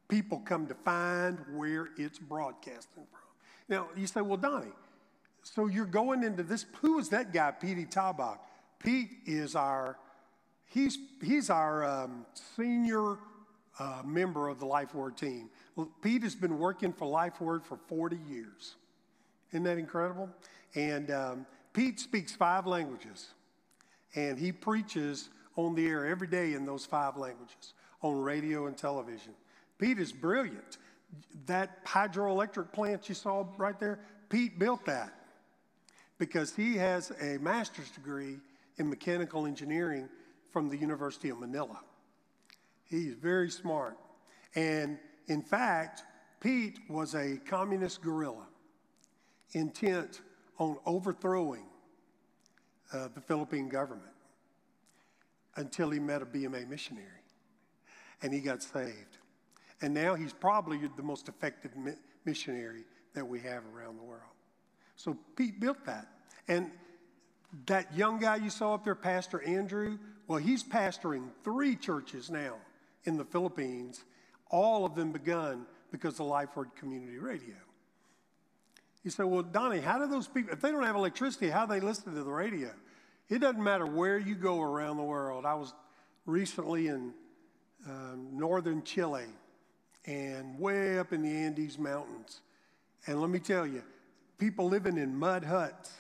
people 0.08 0.40
come 0.40 0.68
to 0.68 0.74
find 0.74 1.40
where 1.54 1.90
it's 1.98 2.20
broadcasting 2.20 3.06
from. 3.12 3.20
Now, 3.68 3.88
you 3.96 4.08
say, 4.08 4.22
well, 4.22 4.38
Donnie, 4.38 4.72
so 5.42 5.68
you're 5.68 5.86
going 5.86 6.24
into 6.24 6.44
this. 6.44 6.66
Who 6.82 7.00
is 7.00 7.10
that 7.10 7.34
guy, 7.34 7.52
Pete 7.52 7.90
Tabak? 7.90 8.40
Pete 8.80 9.10
is 9.26 9.56
our, 9.56 9.98
he's, 10.66 10.98
he's 11.24 11.50
our 11.50 11.84
um, 11.84 12.26
senior 12.56 13.18
uh, 13.80 14.02
member 14.06 14.48
of 14.48 14.60
the 14.60 14.66
Life 14.66 14.94
Word 14.94 15.18
team. 15.18 15.50
Pete 16.02 16.24
has 16.24 16.36
been 16.36 16.58
working 16.60 16.94
for 16.94 17.08
Life 17.08 17.42
Word 17.42 17.66
for 17.66 17.78
40 17.88 18.18
years. 18.30 18.76
Isn't 19.52 19.64
that 19.64 19.78
incredible? 19.78 20.30
And 20.76 21.12
um, 21.12 21.46
Pete 21.74 22.00
speaks 22.00 22.34
five 22.34 22.68
languages, 22.68 23.30
and 24.16 24.38
he 24.38 24.52
preaches 24.52 25.30
on 25.56 25.76
the 25.76 25.88
air 25.88 26.06
every 26.06 26.28
day 26.28 26.54
in 26.54 26.66
those 26.66 26.86
five 26.86 27.18
languages 27.18 27.74
on 28.02 28.22
radio 28.22 28.68
and 28.68 28.78
television. 28.78 29.34
Pete 29.78 30.00
is 30.00 30.12
brilliant. 30.12 30.78
That 31.46 31.86
hydroelectric 31.86 32.72
plant 32.72 33.08
you 33.10 33.16
saw 33.16 33.46
right 33.58 33.80
there, 33.80 34.00
Pete 34.30 34.58
built 34.58 34.86
that 34.86 35.14
because 36.18 36.56
he 36.56 36.76
has 36.78 37.12
a 37.22 37.38
master's 37.40 37.90
degree 37.92 38.38
in 38.78 38.90
mechanical 38.90 39.46
engineering 39.46 40.10
from 40.52 40.70
the 40.70 40.78
University 40.78 41.30
of 41.30 41.40
Manila. 41.40 41.80
He's 42.86 43.14
very 43.16 43.50
smart. 43.50 43.98
And 44.56 44.98
in 45.28 45.42
fact, 45.42 46.04
Pete 46.40 46.80
was 46.90 47.16
a 47.16 47.38
communist 47.46 48.02
guerrilla 48.02 48.48
intent 49.52 50.22
on 50.58 50.78
overthrowing 50.86 51.66
uh, 52.94 53.10
the 53.14 53.22
Philippine 53.22 53.68
government 53.68 54.12
until 55.56 55.90
he 55.90 56.00
met 56.00 56.22
a 56.22 56.26
BMA 56.26 56.68
missionary 56.68 57.08
and 58.22 58.34
he 58.34 58.40
got 58.40 58.62
saved. 58.62 59.15
And 59.82 59.94
now 59.94 60.16
he's 60.16 60.34
probably 60.34 60.80
the 60.96 61.04
most 61.04 61.28
effective 61.28 61.72
missionary 62.24 62.86
that 63.14 63.28
we 63.28 63.40
have 63.42 63.64
around 63.76 63.98
the 63.98 64.04
world. 64.04 64.22
So 64.96 65.18
Pete 65.36 65.60
built 65.60 65.86
that. 65.86 66.08
And 66.48 66.72
that 67.66 67.96
young 67.96 68.20
guy 68.20 68.38
you 68.38 68.50
saw 68.50 68.74
up 68.76 68.84
there, 68.84 68.96
Pastor 68.96 69.42
Andrew, 69.44 69.98
well, 70.28 70.40
he's 70.40 70.64
pastoring 70.64 71.30
three 71.44 71.76
churches 71.76 72.30
now 72.30 72.56
in 73.06 73.18
the 73.18 73.26
Philippines, 73.26 74.04
all 74.50 74.86
of 74.86 74.96
them 74.96 75.12
begun 75.12 75.66
because 75.92 76.20
of 76.20 76.26
Life 76.26 76.56
Word 76.56 76.76
Community 76.76 77.18
Radio. 77.18 77.56
You 79.04 79.12
say, 79.12 79.24
well, 79.24 79.44
Donnie, 79.44 79.80
how 79.80 80.00
do 80.00 80.08
those 80.08 80.28
people, 80.28 80.54
if 80.54 80.62
they 80.62 80.72
don't 80.72 80.84
have 80.84 80.96
electricity, 80.96 81.50
how 81.50 81.66
do 81.66 81.74
they 81.74 81.80
listen 81.80 82.16
to 82.16 82.24
the 82.24 82.32
radio? 82.32 82.72
It 83.30 83.40
doesn't 83.40 83.64
matter 83.64 83.86
where 83.86 84.18
you 84.18 84.36
go 84.36 84.62
around 84.62 84.98
the 84.98 85.04
world. 85.04 85.46
I 85.46 85.54
was 85.54 85.74
recently 86.26 86.88
in 86.88 87.14
um, 87.88 88.30
northern 88.34 88.84
Chile 88.84 89.26
and 90.06 90.60
way 90.60 91.00
up 91.00 91.14
in 91.14 91.22
the 91.22 91.30
Andes 91.30 91.78
Mountains. 91.78 92.42
And 93.08 93.22
let 93.22 93.30
me 93.30 93.40
tell 93.40 93.66
you, 93.66 93.84
people 94.38 94.68
living 94.68 94.98
in 94.98 95.16
mud 95.16 95.44
huts, 95.44 95.92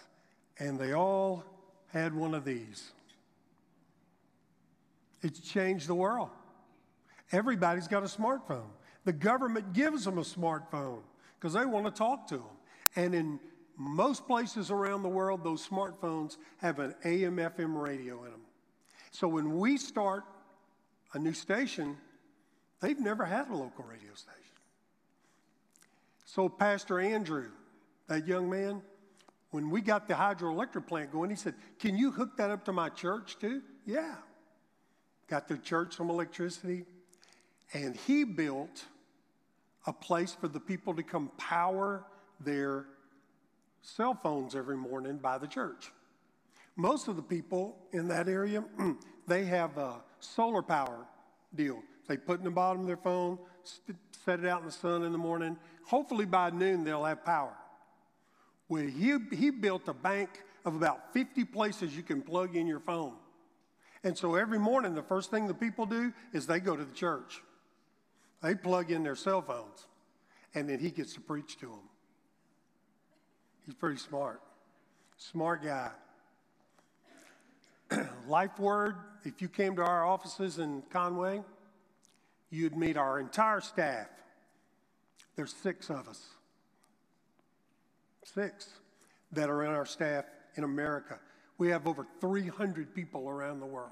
and 0.59 0.79
they 0.79 0.93
all 0.93 1.43
had 1.87 2.13
one 2.13 2.33
of 2.33 2.45
these. 2.45 2.91
It's 5.21 5.39
changed 5.39 5.87
the 5.87 5.95
world. 5.95 6.29
Everybody's 7.31 7.87
got 7.87 8.03
a 8.03 8.07
smartphone. 8.07 8.69
The 9.05 9.13
government 9.13 9.73
gives 9.73 10.05
them 10.05 10.17
a 10.17 10.21
smartphone 10.21 11.01
because 11.39 11.53
they 11.53 11.65
want 11.65 11.85
to 11.85 11.91
talk 11.91 12.27
to 12.27 12.37
them. 12.37 12.57
And 12.95 13.15
in 13.15 13.39
most 13.77 14.27
places 14.27 14.71
around 14.71 15.03
the 15.03 15.09
world, 15.09 15.43
those 15.43 15.67
smartphones 15.67 16.37
have 16.57 16.79
an 16.79 16.95
AM 17.03 17.37
FM 17.37 17.81
radio 17.81 18.23
in 18.23 18.31
them. 18.31 18.41
So 19.11 19.27
when 19.27 19.57
we 19.57 19.77
start 19.77 20.23
a 21.13 21.19
new 21.19 21.33
station, 21.33 21.97
they've 22.81 22.99
never 22.99 23.25
had 23.25 23.49
a 23.49 23.55
local 23.55 23.85
radio 23.85 24.13
station. 24.13 24.41
So 26.25 26.49
Pastor 26.49 26.99
Andrew, 26.99 27.49
that 28.07 28.27
young 28.27 28.49
man, 28.49 28.81
when 29.51 29.69
we 29.69 29.81
got 29.81 30.07
the 30.07 30.13
hydroelectric 30.13 30.85
plant 30.87 31.11
going, 31.11 31.29
he 31.29 31.35
said, 31.35 31.53
Can 31.79 31.97
you 31.97 32.11
hook 32.11 32.37
that 32.37 32.49
up 32.49 32.65
to 32.65 32.73
my 32.73 32.89
church 32.89 33.37
too? 33.39 33.61
Yeah. 33.85 34.15
Got 35.27 35.47
their 35.47 35.57
church 35.57 35.95
some 35.95 36.09
electricity. 36.09 36.85
And 37.73 37.95
he 37.95 38.23
built 38.23 38.85
a 39.87 39.93
place 39.93 40.33
for 40.33 40.47
the 40.47 40.59
people 40.59 40.93
to 40.95 41.03
come 41.03 41.31
power 41.37 42.05
their 42.39 42.85
cell 43.81 44.17
phones 44.21 44.55
every 44.55 44.77
morning 44.77 45.17
by 45.17 45.37
the 45.37 45.47
church. 45.47 45.91
Most 46.75 47.07
of 47.07 47.15
the 47.15 47.21
people 47.21 47.77
in 47.93 48.07
that 48.09 48.27
area, 48.27 48.63
they 49.27 49.45
have 49.45 49.77
a 49.77 50.01
solar 50.19 50.61
power 50.61 51.05
deal. 51.53 51.81
They 52.07 52.17
put 52.17 52.39
in 52.39 52.45
the 52.45 52.51
bottom 52.51 52.81
of 52.81 52.87
their 52.87 52.97
phone, 52.97 53.39
set 54.25 54.39
it 54.39 54.45
out 54.45 54.61
in 54.61 54.65
the 54.67 54.71
sun 54.71 55.03
in 55.03 55.11
the 55.11 55.17
morning. 55.17 55.57
Hopefully 55.85 56.25
by 56.25 56.49
noon 56.49 56.83
they'll 56.83 57.03
have 57.03 57.25
power. 57.25 57.55
Well, 58.67 58.83
he, 58.83 59.17
he 59.31 59.49
built 59.51 59.87
a 59.87 59.93
bank 59.93 60.29
of 60.65 60.75
about 60.75 61.13
50 61.13 61.45
places 61.45 61.95
you 61.95 62.03
can 62.03 62.21
plug 62.21 62.55
in 62.55 62.65
your 62.65 62.79
phone. 62.79 63.13
And 64.03 64.17
so 64.17 64.35
every 64.35 64.59
morning, 64.59 64.93
the 64.93 65.03
first 65.03 65.31
thing 65.31 65.47
the 65.47 65.53
people 65.53 65.85
do 65.85 66.13
is 66.33 66.47
they 66.47 66.59
go 66.59 66.75
to 66.75 66.83
the 66.83 66.93
church. 66.93 67.41
They 68.41 68.55
plug 68.55 68.91
in 68.91 69.03
their 69.03 69.15
cell 69.15 69.41
phones, 69.41 69.87
and 70.53 70.69
then 70.69 70.79
he 70.79 70.91
gets 70.91 71.13
to 71.13 71.21
preach 71.21 71.57
to 71.59 71.67
them. 71.67 71.89
He's 73.65 73.73
pretty 73.73 73.97
smart. 73.97 74.41
Smart 75.17 75.63
guy. 75.63 75.89
Life 78.27 78.59
Word, 78.59 78.95
if 79.23 79.41
you 79.41 79.49
came 79.49 79.75
to 79.77 79.81
our 79.81 80.05
offices 80.05 80.59
in 80.59 80.83
Conway, 80.91 81.41
you'd 82.55 82.75
meet 82.75 82.97
our 82.97 83.19
entire 83.19 83.61
staff. 83.61 84.07
There's 85.35 85.53
six 85.53 85.89
of 85.89 86.07
us. 86.07 86.21
Six 88.23 88.69
that 89.31 89.49
are 89.49 89.63
in 89.63 89.71
our 89.71 89.85
staff 89.85 90.25
in 90.55 90.63
America. 90.63 91.19
We 91.57 91.69
have 91.69 91.87
over 91.87 92.07
300 92.21 92.95
people 92.95 93.29
around 93.29 93.59
the 93.59 93.65
world 93.65 93.91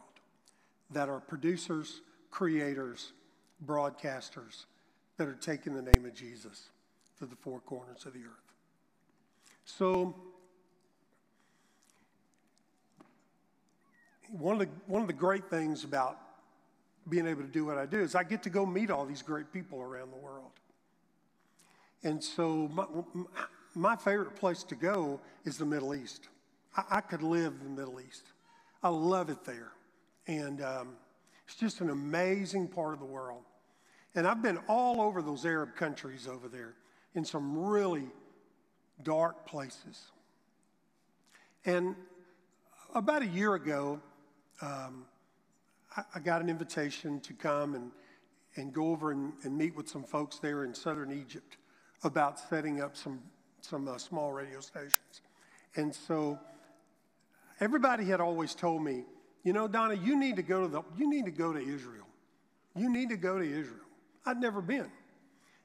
that 0.91 1.09
are 1.09 1.19
producers, 1.19 2.01
creators, 2.31 3.13
broadcasters 3.65 4.65
that 5.17 5.27
are 5.27 5.35
taking 5.35 5.73
the 5.73 5.81
name 5.81 6.05
of 6.05 6.13
Jesus 6.13 6.69
to 7.19 7.25
the 7.25 7.35
four 7.35 7.59
corners 7.61 8.05
of 8.05 8.13
the 8.13 8.19
earth. 8.19 8.53
So, 9.65 10.15
one 14.29 14.59
of 14.59 14.59
the, 14.59 14.69
one 14.87 15.01
of 15.01 15.07
the 15.07 15.13
great 15.13 15.49
things 15.49 15.83
about 15.83 16.17
being 17.09 17.27
able 17.27 17.41
to 17.41 17.47
do 17.47 17.65
what 17.65 17.77
I 17.77 17.85
do 17.85 17.99
is 17.99 18.15
I 18.15 18.23
get 18.23 18.43
to 18.43 18.49
go 18.49 18.65
meet 18.65 18.89
all 18.89 19.05
these 19.05 19.21
great 19.21 19.51
people 19.51 19.81
around 19.81 20.11
the 20.11 20.17
world. 20.17 20.51
And 22.03 22.23
so, 22.23 22.69
my, 22.73 22.85
my 23.75 23.95
favorite 23.95 24.35
place 24.35 24.63
to 24.63 24.75
go 24.75 25.19
is 25.45 25.57
the 25.57 25.65
Middle 25.65 25.95
East. 25.95 26.27
I, 26.75 26.83
I 26.91 27.01
could 27.01 27.23
live 27.23 27.53
in 27.61 27.75
the 27.75 27.81
Middle 27.81 27.99
East. 28.01 28.23
I 28.81 28.89
love 28.89 29.29
it 29.29 29.43
there. 29.45 29.71
And 30.27 30.61
um, 30.61 30.89
it's 31.45 31.55
just 31.55 31.81
an 31.81 31.89
amazing 31.89 32.67
part 32.67 32.93
of 32.93 32.99
the 32.99 33.05
world. 33.05 33.43
And 34.15 34.27
I've 34.27 34.41
been 34.41 34.59
all 34.67 35.01
over 35.01 35.21
those 35.21 35.45
Arab 35.45 35.75
countries 35.75 36.27
over 36.27 36.47
there 36.47 36.75
in 37.15 37.25
some 37.25 37.57
really 37.57 38.07
dark 39.01 39.45
places. 39.45 40.01
And 41.65 41.95
about 42.93 43.21
a 43.21 43.27
year 43.27 43.55
ago, 43.55 43.99
um, 44.61 45.05
I, 46.15 46.19
got 46.19 46.41
an 46.41 46.49
invitation 46.49 47.19
to 47.21 47.33
come 47.33 47.75
and, 47.75 47.91
and 48.55 48.73
go 48.73 48.87
over 48.87 49.11
and, 49.11 49.33
and, 49.43 49.55
meet 49.55 49.75
with 49.75 49.87
some 49.87 50.03
folks 50.03 50.39
there 50.39 50.63
in 50.63 50.73
southern 50.73 51.11
Egypt 51.11 51.57
about 52.03 52.39
setting 52.39 52.81
up 52.81 52.97
some, 52.97 53.19
some 53.61 53.87
uh, 53.87 53.97
small 53.97 54.31
radio 54.31 54.59
stations. 54.59 55.21
And 55.75 55.93
so 55.93 56.39
everybody 57.59 58.05
had 58.05 58.21
always 58.21 58.55
told 58.55 58.83
me, 58.83 59.03
you 59.43 59.53
know, 59.53 59.67
Donna, 59.67 59.95
you 59.95 60.17
need 60.17 60.35
to 60.37 60.43
go 60.43 60.61
to 60.61 60.67
the, 60.67 60.81
you 60.97 61.09
need 61.09 61.25
to 61.25 61.31
go 61.31 61.53
to 61.53 61.59
Israel. 61.59 62.07
You 62.75 62.91
need 62.91 63.09
to 63.09 63.17
go 63.17 63.37
to 63.37 63.45
Israel. 63.45 63.85
I'd 64.25 64.39
never 64.39 64.61
been. 64.61 64.89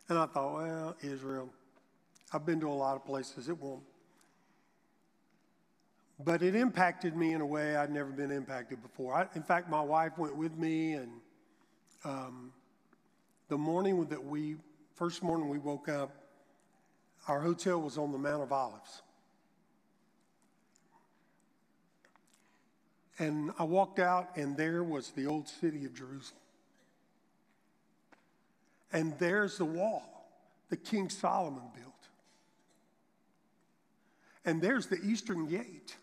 And 0.08 0.18
I 0.18 0.26
thought, 0.26 0.54
well, 0.54 0.96
Israel, 1.00 1.48
I've 2.32 2.44
been 2.44 2.60
to 2.60 2.68
a 2.68 2.74
lot 2.74 2.96
of 2.96 3.04
places, 3.04 3.48
it 3.48 3.58
won't. 3.58 3.82
But 6.24 6.42
it 6.42 6.56
impacted 6.56 7.16
me 7.16 7.32
in 7.32 7.40
a 7.40 7.46
way 7.46 7.76
I'd 7.76 7.92
never 7.92 8.10
been 8.10 8.32
impacted 8.32 8.82
before. 8.82 9.14
I, 9.14 9.26
in 9.36 9.42
fact, 9.42 9.70
my 9.70 9.80
wife 9.80 10.18
went 10.18 10.36
with 10.36 10.56
me, 10.56 10.94
and 10.94 11.12
um, 12.04 12.52
the 13.48 13.56
morning 13.56 14.04
that 14.06 14.24
we, 14.24 14.56
first 14.94 15.22
morning 15.22 15.48
we 15.48 15.58
woke 15.58 15.88
up, 15.88 16.14
our 17.28 17.40
hotel 17.40 17.80
was 17.80 17.98
on 17.98 18.10
the 18.10 18.18
Mount 18.18 18.42
of 18.42 18.52
Olives. 18.52 19.02
And 23.18 23.52
I 23.58 23.64
walked 23.64 23.98
out, 23.98 24.36
and 24.36 24.56
there 24.56 24.82
was 24.82 25.10
the 25.10 25.26
old 25.26 25.48
city 25.48 25.84
of 25.84 25.94
Jerusalem. 25.94 26.40
And 28.92 29.18
there's 29.18 29.58
the 29.58 29.64
wall 29.64 30.30
that 30.70 30.84
King 30.84 31.10
Solomon 31.10 31.64
built. 31.74 31.94
And 34.44 34.62
there's 34.62 34.86
the 34.86 34.98
eastern 35.04 35.46
gate, 35.46 35.96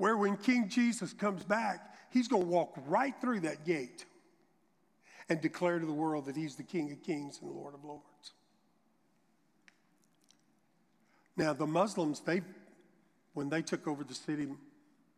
where 0.00 0.16
when 0.16 0.34
King 0.38 0.66
Jesus 0.66 1.12
comes 1.12 1.44
back, 1.44 1.94
he's 2.08 2.26
going 2.26 2.44
to 2.44 2.48
walk 2.48 2.72
right 2.86 3.14
through 3.20 3.40
that 3.40 3.66
gate 3.66 4.06
and 5.28 5.42
declare 5.42 5.78
to 5.78 5.84
the 5.84 5.92
world 5.92 6.24
that 6.24 6.34
he's 6.34 6.56
the 6.56 6.62
King 6.62 6.90
of 6.90 7.02
kings 7.02 7.38
and 7.42 7.50
Lord 7.50 7.74
of 7.74 7.84
lords. 7.84 8.32
Now, 11.36 11.52
the 11.52 11.66
Muslims, 11.66 12.20
they, 12.20 12.40
when 13.34 13.50
they 13.50 13.60
took 13.60 13.86
over 13.86 14.02
the 14.02 14.14
city 14.14 14.48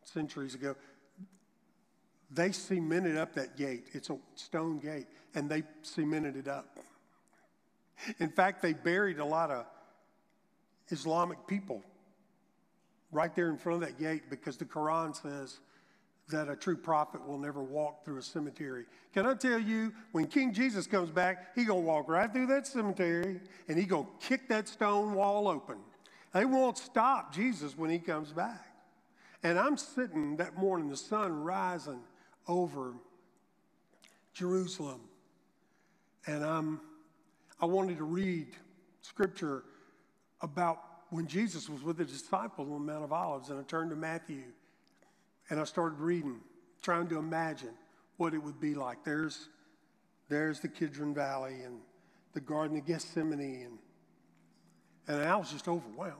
centuries 0.02 0.56
ago, 0.56 0.74
they 2.32 2.50
cemented 2.50 3.16
up 3.16 3.36
that 3.36 3.56
gate. 3.56 3.84
It's 3.92 4.10
a 4.10 4.18
stone 4.34 4.80
gate, 4.80 5.06
and 5.36 5.48
they 5.48 5.62
cemented 5.82 6.36
it 6.36 6.48
up. 6.48 6.76
In 8.18 8.30
fact, 8.30 8.62
they 8.62 8.72
buried 8.72 9.20
a 9.20 9.24
lot 9.24 9.52
of 9.52 9.64
Islamic 10.90 11.46
people 11.46 11.84
right 13.12 13.34
there 13.36 13.50
in 13.50 13.58
front 13.58 13.82
of 13.82 13.88
that 13.88 13.98
gate 14.02 14.22
because 14.30 14.56
the 14.56 14.64
Quran 14.64 15.14
says 15.14 15.60
that 16.28 16.48
a 16.48 16.56
true 16.56 16.76
prophet 16.76 17.26
will 17.26 17.38
never 17.38 17.62
walk 17.62 18.04
through 18.04 18.16
a 18.16 18.22
cemetery. 18.22 18.84
Can 19.12 19.26
I 19.26 19.34
tell 19.34 19.58
you, 19.58 19.92
when 20.12 20.26
King 20.26 20.52
Jesus 20.52 20.86
comes 20.86 21.10
back, 21.10 21.54
he 21.54 21.64
gonna 21.64 21.80
walk 21.80 22.08
right 22.08 22.32
through 22.32 22.46
that 22.46 22.66
cemetery 22.66 23.40
and 23.68 23.78
he 23.78 23.84
gonna 23.84 24.06
kick 24.18 24.48
that 24.48 24.66
stone 24.66 25.14
wall 25.14 25.46
open. 25.46 25.76
They 26.32 26.46
won't 26.46 26.78
stop 26.78 27.34
Jesus 27.34 27.76
when 27.76 27.90
he 27.90 27.98
comes 27.98 28.32
back. 28.32 28.66
And 29.42 29.58
I'm 29.58 29.76
sitting 29.76 30.36
that 30.36 30.56
morning, 30.56 30.88
the 30.88 30.96
sun 30.96 31.42
rising 31.42 32.00
over 32.48 32.94
Jerusalem. 34.32 35.00
And 36.26 36.44
I'm, 36.44 36.80
I 37.60 37.66
wanted 37.66 37.98
to 37.98 38.04
read 38.04 38.46
scripture 39.02 39.64
about 40.40 40.78
when 41.12 41.26
Jesus 41.26 41.68
was 41.68 41.82
with 41.82 41.98
the 41.98 42.06
disciples 42.06 42.70
on 42.70 42.86
the 42.86 42.92
Mount 42.92 43.04
of 43.04 43.12
Olives. 43.12 43.50
And 43.50 43.60
I 43.60 43.62
turned 43.64 43.90
to 43.90 43.96
Matthew 43.96 44.44
and 45.50 45.60
I 45.60 45.64
started 45.64 45.98
reading, 45.98 46.40
trying 46.80 47.06
to 47.08 47.18
imagine 47.18 47.74
what 48.16 48.32
it 48.32 48.38
would 48.38 48.58
be 48.58 48.74
like. 48.74 49.04
There's, 49.04 49.50
there's 50.30 50.60
the 50.60 50.68
Kidron 50.68 51.12
Valley 51.12 51.60
and 51.66 51.80
the 52.32 52.40
Garden 52.40 52.78
of 52.78 52.86
Gethsemane. 52.86 53.68
And, 55.06 55.18
and 55.18 55.28
I 55.28 55.36
was 55.36 55.52
just 55.52 55.68
overwhelmed. 55.68 56.16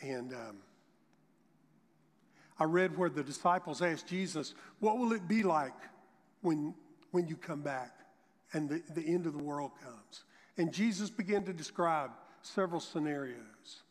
And 0.00 0.32
um, 0.32 0.56
I 2.58 2.64
read 2.64 2.96
where 2.96 3.10
the 3.10 3.22
disciples 3.22 3.82
asked 3.82 4.06
Jesus, 4.06 4.54
What 4.80 4.96
will 4.96 5.12
it 5.12 5.28
be 5.28 5.42
like 5.42 5.74
when, 6.40 6.74
when 7.10 7.28
you 7.28 7.36
come 7.36 7.60
back 7.60 7.92
and 8.54 8.70
the, 8.70 8.82
the 8.94 9.06
end 9.06 9.26
of 9.26 9.36
the 9.36 9.44
world 9.44 9.72
comes? 9.84 10.24
And 10.56 10.72
Jesus 10.72 11.10
began 11.10 11.44
to 11.44 11.52
describe 11.52 12.10
several 12.42 12.80
scenarios. 12.80 13.82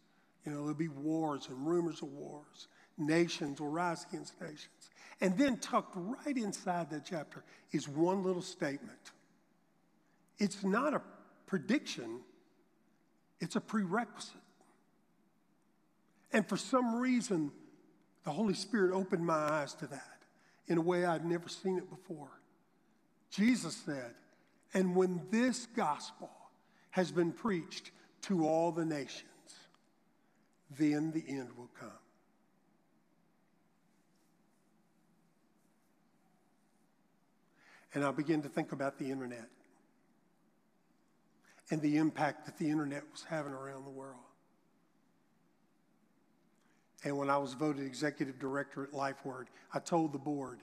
You 0.46 0.52
know, 0.52 0.60
there'll 0.60 0.74
be 0.74 0.88
wars 0.88 1.48
and 1.50 1.68
rumors 1.68 2.02
of 2.02 2.10
wars. 2.10 2.68
Nations 2.98 3.60
will 3.60 3.70
rise 3.70 4.06
against 4.10 4.40
nations. 4.42 4.90
And 5.20 5.38
then, 5.38 5.58
tucked 5.58 5.96
right 5.96 6.38
inside 6.38 6.90
that 6.92 7.06
chapter, 7.06 7.44
is 7.72 7.88
one 7.88 8.24
little 8.24 8.42
statement. 8.42 9.12
It's 10.38 10.64
not 10.64 10.94
a 10.94 11.02
prediction, 11.48 12.22
it's 13.40 13.56
a 13.56 13.62
prerequisite. 13.62 14.36
And 16.32 16.48
for 16.48 16.58
some 16.58 16.96
reason, 16.96 17.52
the 18.24 18.32
Holy 18.32 18.54
Spirit 18.54 18.94
opened 18.94 19.26
my 19.26 19.34
eyes 19.34 19.74
to 19.76 19.88
that 19.88 20.22
in 20.68 20.78
a 20.78 20.82
way 20.82 21.06
I'd 21.06 21.26
never 21.26 21.48
seen 21.48 21.78
it 21.78 21.90
before. 21.90 22.42
Jesus 23.32 23.76
said, 23.86 24.14
And 24.74 24.96
when 24.96 25.22
this 25.32 25.66
gospel 25.76 26.30
has 26.92 27.12
been 27.12 27.32
preached 27.32 27.92
to 28.24 28.48
all 28.48 28.72
the 28.72 28.86
nations, 28.86 29.24
then 30.78 31.12
the 31.12 31.24
end 31.28 31.50
will 31.58 31.70
come. 31.80 31.90
And 37.94 38.04
I 38.04 38.12
began 38.12 38.42
to 38.42 38.50
think 38.50 38.74
about 38.74 39.00
the 39.00 39.10
internet 39.10 39.48
and 41.72 41.82
the 41.82 41.98
impact 41.98 42.46
that 42.46 42.58
the 42.58 42.70
internet 42.70 43.04
was 43.12 43.24
having 43.24 43.54
around 43.54 43.86
the 43.86 43.92
world. 43.92 44.20
And 47.04 47.18
when 47.18 47.30
I 47.30 47.38
was 47.38 47.54
voted 47.54 47.86
executive 47.86 48.40
director 48.40 48.84
at 48.84 48.92
LifeWord, 48.92 49.46
I 49.74 49.80
told 49.80 50.14
the 50.14 50.20
board, 50.20 50.60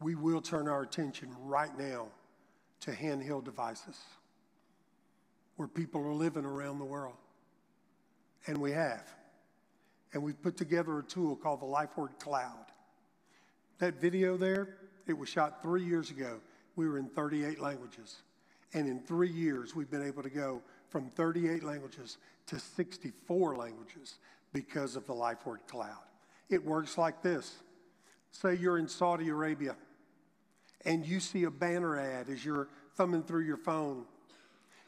we 0.00 0.14
will 0.14 0.40
turn 0.40 0.68
our 0.68 0.82
attention 0.82 1.34
right 1.40 1.76
now 1.78 2.08
to 2.80 2.90
handheld 2.90 3.44
devices 3.44 3.98
where 5.56 5.68
people 5.68 6.00
are 6.02 6.12
living 6.12 6.44
around 6.44 6.78
the 6.78 6.84
world. 6.84 7.16
And 8.46 8.58
we 8.58 8.72
have. 8.72 9.08
and 10.12 10.22
we've 10.22 10.40
put 10.40 10.56
together 10.56 10.98
a 11.00 11.02
tool 11.02 11.34
called 11.34 11.60
the 11.60 11.66
LifeWord 11.66 12.20
Cloud. 12.20 12.66
That 13.78 14.00
video 14.00 14.36
there, 14.36 14.76
it 15.08 15.12
was 15.12 15.28
shot 15.28 15.60
three 15.60 15.84
years 15.84 16.10
ago. 16.10 16.40
We 16.76 16.88
were 16.88 16.98
in 16.98 17.08
38 17.08 17.58
languages. 17.58 18.22
And 18.74 18.86
in 18.88 19.00
three 19.00 19.30
years, 19.30 19.74
we've 19.74 19.90
been 19.90 20.06
able 20.06 20.22
to 20.22 20.30
go 20.30 20.62
from 20.88 21.10
38 21.10 21.64
languages 21.64 22.18
to 22.46 22.60
64 22.60 23.56
languages 23.56 24.16
because 24.52 24.94
of 24.94 25.04
the 25.06 25.12
LifeWord 25.12 25.66
Cloud. 25.66 26.04
It 26.48 26.64
works 26.64 26.96
like 26.96 27.22
this 27.22 27.56
Say 28.30 28.54
you're 28.54 28.78
in 28.78 28.88
Saudi 28.88 29.28
Arabia 29.28 29.76
and 30.84 31.06
you 31.06 31.20
see 31.20 31.44
a 31.44 31.50
banner 31.50 31.98
ad 31.98 32.28
as 32.28 32.44
you're 32.44 32.68
thumbing 32.96 33.22
through 33.22 33.44
your 33.44 33.56
phone. 33.56 34.04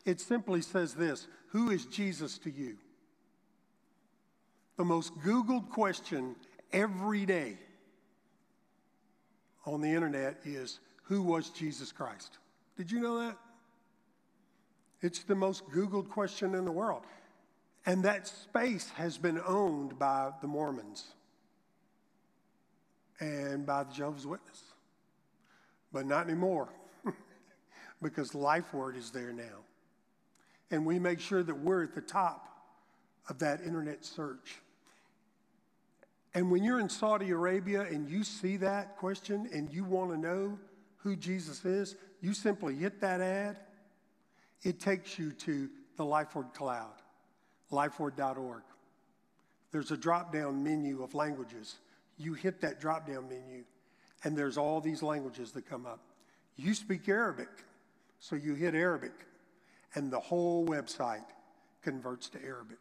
It 0.07 0.21
simply 0.21 0.63
says 0.63 0.95
this 0.95 1.27
Who 1.49 1.71
is 1.71 1.85
Jesus 1.85 2.39
to 2.39 2.51
you? 2.51 2.79
The 4.77 4.85
most 4.85 5.19
Googled 5.19 5.69
question 5.71 6.37
every 6.73 7.27
day 7.27 7.59
on 9.67 9.81
the 9.81 9.89
internet 9.89 10.39
is 10.45 10.79
Who 11.05 11.23
was 11.23 11.51
Jesus 11.51 11.93
Christ? 11.93 12.39
Did 12.77 12.91
you 12.91 13.01
know 13.01 13.19
that? 13.19 13.37
It's 15.03 15.25
the 15.25 15.35
most 15.35 15.69
Googled 15.71 16.09
question 16.09 16.55
in 16.55 16.65
the 16.65 16.73
world. 16.73 17.03
And 17.85 18.03
that 18.05 18.27
space 18.27 18.91
has 18.97 19.19
been 19.19 19.41
owned 19.47 19.99
by 19.99 20.31
the 20.41 20.49
Mormons 20.49 21.05
and 23.21 23.65
by 23.65 23.85
the 23.85 23.93
Jehovah's 23.93 24.27
Witnesses. 24.27 24.63
But 25.93 26.07
not 26.07 26.27
anymore, 26.27 26.69
because 28.03 28.35
Life 28.35 28.75
Word 28.75 28.97
is 28.97 29.11
there 29.11 29.33
now. 29.33 29.66
And 30.71 30.85
we 30.85 30.99
make 30.99 31.21
sure 31.21 31.43
that 31.43 31.59
we're 31.59 31.85
at 31.85 31.95
the 31.95 32.01
top 32.01 32.49
of 33.29 33.39
that 33.41 33.61
internet 33.61 34.05
search. 34.05 34.61
And 36.35 36.51
when 36.51 36.63
you're 36.63 36.81
in 36.81 36.89
Saudi 36.89 37.31
Arabia 37.31 37.83
and 37.83 38.09
you 38.09 38.23
see 38.23 38.59
that 38.59 38.99
question 38.99 39.49
and 39.53 39.73
you 39.73 39.85
want 39.85 40.11
to 40.11 40.19
know 40.19 40.59
who 40.99 41.17
Jesus 41.17 41.65
is, 41.65 41.97
you 42.21 42.35
simply 42.35 42.75
hit 42.75 43.01
that 43.01 43.21
ad. 43.21 43.59
It 44.63 44.81
takes 44.81 45.19
you 45.19 45.33
to 45.33 45.71
the 45.97 46.05
LifeWord 46.05 46.53
Cloud, 46.53 46.95
lifeword.org. 47.73 48.63
There's 49.71 49.91
a 49.91 49.97
drop 49.97 50.33
down 50.33 50.63
menu 50.63 51.03
of 51.03 51.15
languages. 51.15 51.77
You 52.19 52.35
hit 52.35 52.61
that 52.61 52.81
drop 52.81 53.07
down 53.07 53.29
menu, 53.29 53.65
and 54.25 54.37
there's 54.37 54.59
all 54.59 54.81
these 54.81 55.03
languages 55.03 55.53
that 55.53 55.69
come 55.69 55.87
up. 55.87 56.01
You 56.57 56.75
speak 56.75 57.09
Arabic, 57.09 57.49
so 58.19 58.37
you 58.37 58.55
hit 58.55 58.75
Arabic, 58.75 59.13
and 59.97 60.13
the 60.13 60.21
whole 60.21 60.65
website 60.65 61.25
converts 61.83 62.29
to 62.29 62.45
Arabic. 62.45 62.79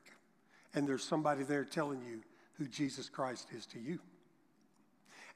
And 0.76 0.88
there's 0.88 1.04
somebody 1.04 1.44
there 1.44 1.64
telling 1.64 2.02
you 2.04 2.22
who 2.58 2.68
Jesus 2.68 3.10
Christ 3.10 3.48
is 3.56 3.66
to 3.68 3.80
you. 3.80 4.00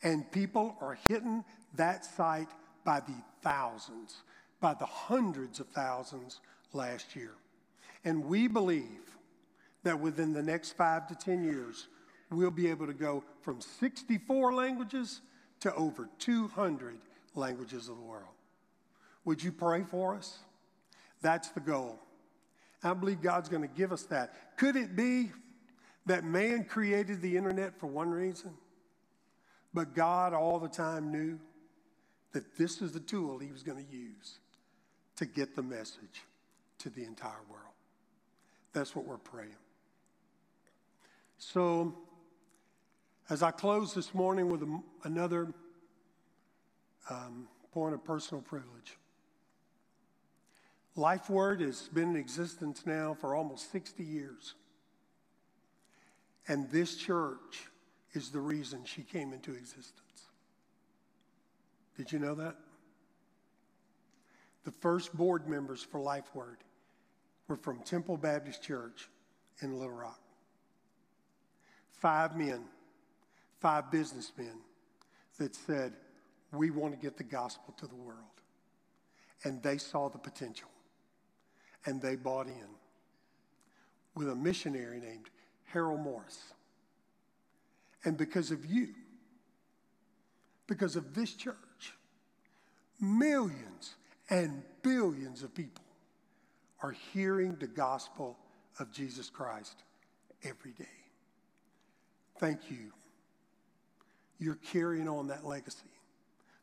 And 0.03 0.29
people 0.31 0.75
are 0.81 0.97
hitting 1.07 1.43
that 1.75 2.05
site 2.05 2.49
by 2.85 2.99
the 2.99 3.15
thousands, 3.41 4.17
by 4.59 4.73
the 4.73 4.85
hundreds 4.85 5.59
of 5.59 5.67
thousands 5.67 6.41
last 6.73 7.15
year. 7.15 7.31
And 8.03 8.25
we 8.25 8.47
believe 8.47 9.17
that 9.83 9.99
within 9.99 10.33
the 10.33 10.43
next 10.43 10.73
five 10.73 11.07
to 11.07 11.15
10 11.15 11.43
years, 11.43 11.87
we'll 12.29 12.51
be 12.51 12.69
able 12.69 12.87
to 12.87 12.93
go 12.93 13.23
from 13.41 13.61
64 13.61 14.53
languages 14.53 15.21
to 15.61 15.73
over 15.75 16.09
200 16.19 16.97
languages 17.35 17.87
of 17.89 17.95
the 17.97 18.03
world. 18.03 18.23
Would 19.25 19.43
you 19.43 19.51
pray 19.51 19.83
for 19.83 20.15
us? 20.15 20.39
That's 21.21 21.49
the 21.49 21.59
goal. 21.59 21.99
I 22.83 22.93
believe 22.93 23.21
God's 23.21 23.49
going 23.49 23.61
to 23.61 23.67
give 23.67 23.91
us 23.91 24.03
that. 24.03 24.57
Could 24.57 24.75
it 24.75 24.95
be 24.95 25.31
that 26.05 26.23
man 26.23 26.63
created 26.63 27.21
the 27.21 27.35
internet 27.37 27.79
for 27.79 27.87
one 27.87 28.09
reason, 28.09 28.51
but 29.73 29.93
God 29.93 30.33
all 30.33 30.59
the 30.59 30.69
time 30.69 31.11
knew 31.11 31.39
that 32.31 32.57
this 32.57 32.81
is 32.81 32.91
the 32.91 32.99
tool 32.99 33.39
he 33.39 33.51
was 33.51 33.63
going 33.63 33.83
to 33.83 33.91
use 33.91 34.39
to 35.17 35.25
get 35.25 35.55
the 35.55 35.61
message 35.61 36.23
to 36.79 36.89
the 36.89 37.03
entire 37.03 37.41
world. 37.49 37.73
That's 38.73 38.95
what 38.95 39.05
we're 39.05 39.17
praying. 39.17 39.55
So, 41.37 41.95
as 43.29 43.43
I 43.43 43.51
close 43.51 43.93
this 43.93 44.13
morning 44.13 44.49
with 44.49 44.63
another 45.03 45.53
um, 47.09 47.47
point 47.71 47.93
of 47.93 48.03
personal 48.03 48.41
privilege, 48.41 48.97
Life 50.99 51.29
Word 51.29 51.61
has 51.61 51.87
been 51.93 52.09
in 52.09 52.15
existence 52.17 52.83
now 52.85 53.13
for 53.13 53.33
almost 53.33 53.71
60 53.71 54.03
years. 54.03 54.55
And 56.49 56.69
this 56.71 56.97
church 56.97 57.69
is 58.11 58.31
the 58.31 58.41
reason 58.41 58.81
she 58.83 59.03
came 59.03 59.31
into 59.31 59.51
existence. 59.51 59.93
Did 61.95 62.11
you 62.11 62.19
know 62.19 62.35
that? 62.35 62.57
The 64.65 64.71
first 64.71 65.15
board 65.15 65.47
members 65.47 65.81
for 65.81 66.01
Life 66.01 66.35
Word 66.35 66.57
were 67.47 67.55
from 67.55 67.79
Temple 67.79 68.17
Baptist 68.17 68.61
Church 68.61 69.07
in 69.61 69.79
Little 69.79 69.93
Rock. 69.93 70.19
Five 71.93 72.35
men, 72.35 72.65
five 73.61 73.89
businessmen 73.89 74.57
that 75.37 75.55
said, 75.55 75.93
We 76.51 76.71
want 76.71 76.93
to 76.93 76.99
get 76.99 77.15
the 77.15 77.23
gospel 77.23 77.73
to 77.77 77.87
the 77.87 77.95
world. 77.95 78.17
And 79.45 79.63
they 79.63 79.77
saw 79.77 80.09
the 80.09 80.17
potential 80.17 80.67
and 81.85 82.01
they 82.01 82.15
bought 82.15 82.47
in 82.47 82.67
with 84.15 84.29
a 84.29 84.35
missionary 84.35 84.99
named 84.99 85.29
Harold 85.65 86.01
Morris. 86.01 86.53
And 88.03 88.17
because 88.17 88.51
of 88.51 88.65
you, 88.65 88.89
because 90.67 90.95
of 90.95 91.13
this 91.13 91.33
church, 91.33 91.93
millions 92.99 93.95
and 94.29 94.61
billions 94.83 95.43
of 95.43 95.53
people 95.53 95.83
are 96.81 96.95
hearing 97.13 97.55
the 97.59 97.67
gospel 97.67 98.37
of 98.79 98.91
Jesus 98.91 99.29
Christ 99.29 99.83
every 100.43 100.71
day. 100.71 100.85
Thank 102.39 102.71
you. 102.71 102.93
You're 104.39 104.59
carrying 104.71 105.09
on 105.09 105.27
that 105.27 105.45
legacy 105.45 105.83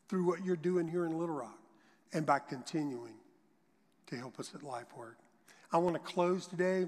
through 0.09 0.25
what 0.25 0.43
you're 0.43 0.55
doing 0.55 0.87
here 0.87 1.05
in 1.05 1.17
Little 1.17 1.35
Rock 1.35 1.59
and 2.13 2.25
by 2.25 2.39
continuing 2.39 3.13
to 4.07 4.15
help 4.17 4.39
us 4.39 4.51
at 4.55 4.63
Life 4.63 4.87
Word. 4.95 5.15
I 5.71 5.77
want 5.77 5.95
to 5.95 5.99
close 5.99 6.47
today 6.47 6.87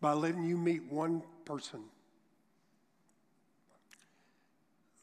by 0.00 0.12
letting 0.12 0.44
you 0.44 0.56
meet 0.56 0.82
one 0.90 1.22
person 1.44 1.80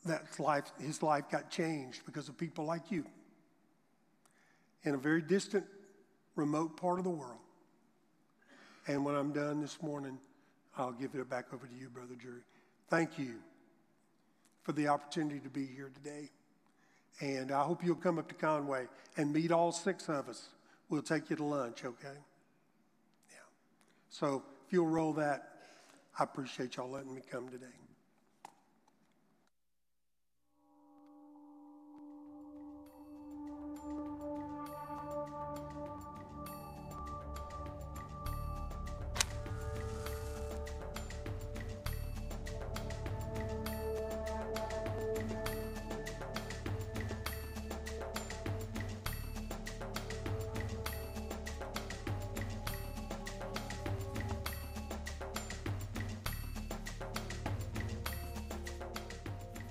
that 0.05 0.39
life, 0.39 0.72
his 0.80 1.03
life 1.03 1.26
got 1.30 1.49
changed 1.49 2.01
because 2.05 2.30
of 2.30 2.38
people 2.38 2.65
like 2.65 2.91
you 2.91 3.05
in 4.84 4.93
a 4.93 4.97
very 4.97 5.22
distant, 5.22 5.65
remote 6.36 6.78
part 6.78 6.97
of 6.97 7.03
the 7.03 7.11
world. 7.11 7.39
And 8.88 9.03
when 9.03 9.15
I'm 9.15 9.34
done 9.34 9.59
this 9.59 9.82
morning, 9.82 10.18
I'll 10.78 10.93
give 10.93 11.13
it 11.13 11.30
back 11.30 11.47
over 11.53 11.68
to 11.68 11.76
you, 11.76 11.89
Brother 11.89 12.15
Jerry. 12.22 12.41
Thank 12.89 13.20
you 13.20 13.36
for 14.63 14.72
the 14.72 14.88
opportunity 14.88 15.39
to 15.39 15.49
be 15.49 15.65
here 15.65 15.91
today. 15.93 16.30
And 17.20 17.51
I 17.51 17.63
hope 17.63 17.84
you'll 17.84 17.95
come 17.95 18.20
up 18.20 18.30
to 18.30 18.36
Conway 18.36 18.86
and 19.18 19.34
meet 19.34 19.51
all 19.51 19.72
six 19.72 20.07
of 20.07 20.30
us. 20.30 20.49
We'll 20.90 21.02
take 21.02 21.30
you 21.30 21.36
to 21.36 21.44
lunch, 21.44 21.84
okay? 21.84 22.18
Yeah. 23.30 23.36
So 24.10 24.44
if 24.66 24.74
you'll 24.74 24.88
roll 24.88 25.14
that, 25.14 25.50
I 26.18 26.24
appreciate 26.24 26.76
y'all 26.78 26.90
letting 26.90 27.14
me 27.14 27.22
come 27.30 27.50
today. 27.50 27.66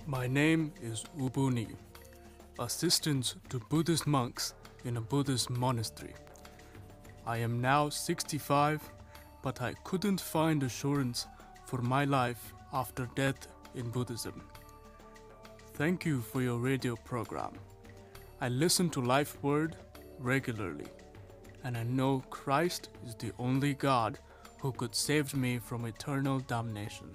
My 0.08 0.28
name 0.28 0.72
is 0.80 1.02
Ubuni, 1.18 1.66
assistant 2.60 3.34
to 3.48 3.58
Buddhist 3.58 4.06
monks 4.06 4.54
in 4.84 4.98
a 4.98 5.00
Buddhist 5.00 5.50
monastery. 5.50 6.14
I 7.26 7.38
am 7.38 7.60
now 7.60 7.88
65, 7.88 8.88
but 9.42 9.60
I 9.60 9.74
couldn't 9.82 10.20
find 10.20 10.62
assurance 10.62 11.26
for 11.64 11.82
my 11.82 12.04
life 12.04 12.54
after 12.72 13.08
death 13.16 13.48
in 13.74 13.90
Buddhism. 13.90 14.44
Thank 15.74 16.06
you 16.06 16.20
for 16.20 16.40
your 16.40 16.58
radio 16.58 16.94
program. 16.94 17.54
I 18.40 18.48
listen 18.48 18.88
to 18.90 19.00
Life 19.00 19.42
Word 19.42 19.74
regularly, 20.20 20.86
and 21.64 21.76
I 21.76 21.82
know 21.82 22.22
Christ 22.30 22.90
is 23.04 23.16
the 23.16 23.32
only 23.40 23.74
God 23.74 24.20
who 24.60 24.70
could 24.70 24.94
save 24.94 25.34
me 25.34 25.58
from 25.58 25.84
eternal 25.84 26.38
damnation. 26.38 27.10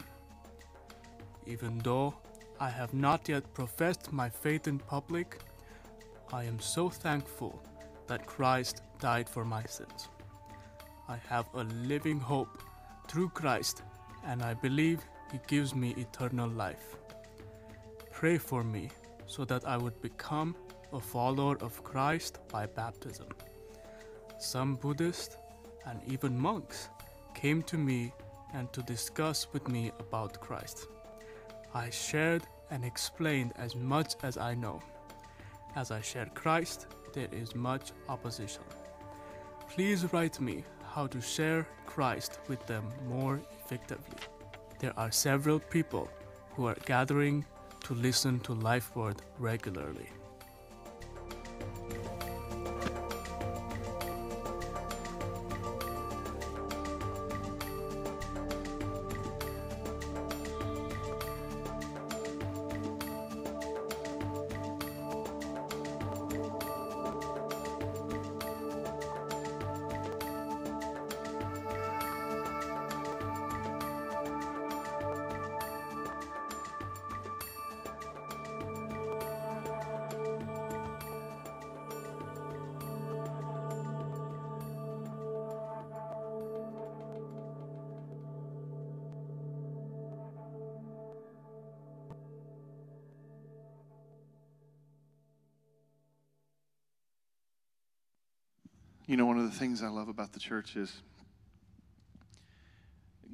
Even 1.47 1.77
though 1.79 2.15
I 2.61 2.69
have 2.69 2.93
not 2.93 3.27
yet 3.27 3.51
professed 3.55 4.13
my 4.13 4.29
faith 4.29 4.67
in 4.67 4.77
public, 4.77 5.39
I 6.31 6.43
am 6.43 6.59
so 6.59 6.89
thankful 6.89 7.59
that 8.05 8.27
Christ 8.27 8.83
died 8.99 9.27
for 9.27 9.43
my 9.43 9.63
sins. 9.63 10.09
I 11.09 11.17
have 11.27 11.47
a 11.55 11.63
living 11.63 12.19
hope 12.19 12.61
through 13.07 13.29
Christ, 13.29 13.81
and 14.27 14.43
I 14.43 14.53
believe 14.53 14.99
He 15.31 15.39
gives 15.47 15.73
me 15.73 15.95
eternal 15.97 16.47
life. 16.49 16.97
Pray 18.11 18.37
for 18.37 18.63
me 18.63 18.91
so 19.25 19.43
that 19.45 19.67
I 19.67 19.77
would 19.77 19.99
become 19.99 20.55
a 20.93 20.99
follower 20.99 21.57
of 21.61 21.83
Christ 21.83 22.37
by 22.51 22.67
baptism. 22.67 23.29
Some 24.37 24.75
Buddhists 24.75 25.35
and 25.87 25.99
even 26.05 26.37
monks 26.37 26.89
came 27.33 27.63
to 27.63 27.77
me 27.79 28.13
and 28.53 28.71
to 28.73 28.83
discuss 28.83 29.51
with 29.51 29.67
me 29.67 29.91
about 29.99 30.39
Christ. 30.39 30.85
I 31.73 31.89
shared 31.89 32.43
and 32.69 32.83
explained 32.83 33.53
as 33.55 33.75
much 33.75 34.15
as 34.23 34.37
I 34.37 34.55
know. 34.55 34.81
As 35.75 35.91
I 35.91 36.01
share 36.01 36.25
Christ, 36.33 36.87
there 37.13 37.29
is 37.31 37.55
much 37.55 37.91
opposition. 38.09 38.63
Please 39.69 40.11
write 40.11 40.39
me 40.41 40.65
how 40.93 41.07
to 41.07 41.21
share 41.21 41.65
Christ 41.85 42.39
with 42.49 42.65
them 42.67 42.89
more 43.07 43.41
effectively. 43.63 44.17
There 44.79 44.93
are 44.97 45.11
several 45.11 45.59
people 45.59 46.09
who 46.55 46.65
are 46.65 46.77
gathering 46.85 47.45
to 47.83 47.93
listen 47.93 48.39
to 48.41 48.53
Life 48.53 48.95
Word 48.95 49.21
regularly. 49.39 50.09
Things 99.61 99.83
I 99.83 99.89
love 99.89 100.07
about 100.07 100.33
the 100.33 100.39
church 100.39 100.75
is 100.75 100.91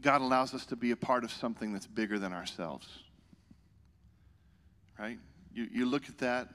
God 0.01 0.19
allows 0.19 0.53
us 0.53 0.65
to 0.65 0.75
be 0.75 0.91
a 0.91 0.95
part 0.97 1.23
of 1.23 1.31
something 1.31 1.71
that's 1.71 1.87
bigger 1.87 2.19
than 2.19 2.33
ourselves. 2.33 2.85
Right? 4.99 5.19
You, 5.53 5.69
you 5.71 5.85
look 5.85 6.09
at 6.09 6.17
that 6.17 6.49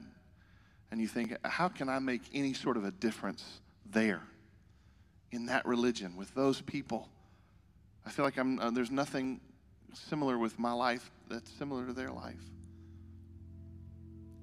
and 0.91 1.01
you 1.01 1.07
think, 1.07 1.35
how 1.43 1.69
can 1.69 1.89
I 1.89 1.97
make 1.97 2.21
any 2.35 2.53
sort 2.53 2.77
of 2.77 2.85
a 2.85 2.91
difference 2.91 3.61
there 3.83 4.21
in 5.31 5.47
that 5.47 5.65
religion 5.65 6.17
with 6.17 6.31
those 6.35 6.61
people? 6.61 7.09
I 8.05 8.11
feel 8.11 8.25
like 8.25 8.37
I'm, 8.37 8.59
uh, 8.59 8.69
there's 8.69 8.91
nothing 8.91 9.41
similar 9.91 10.37
with 10.37 10.59
my 10.59 10.73
life 10.73 11.09
that's 11.31 11.49
similar 11.53 11.87
to 11.87 11.93
their 11.93 12.11
life. 12.11 12.45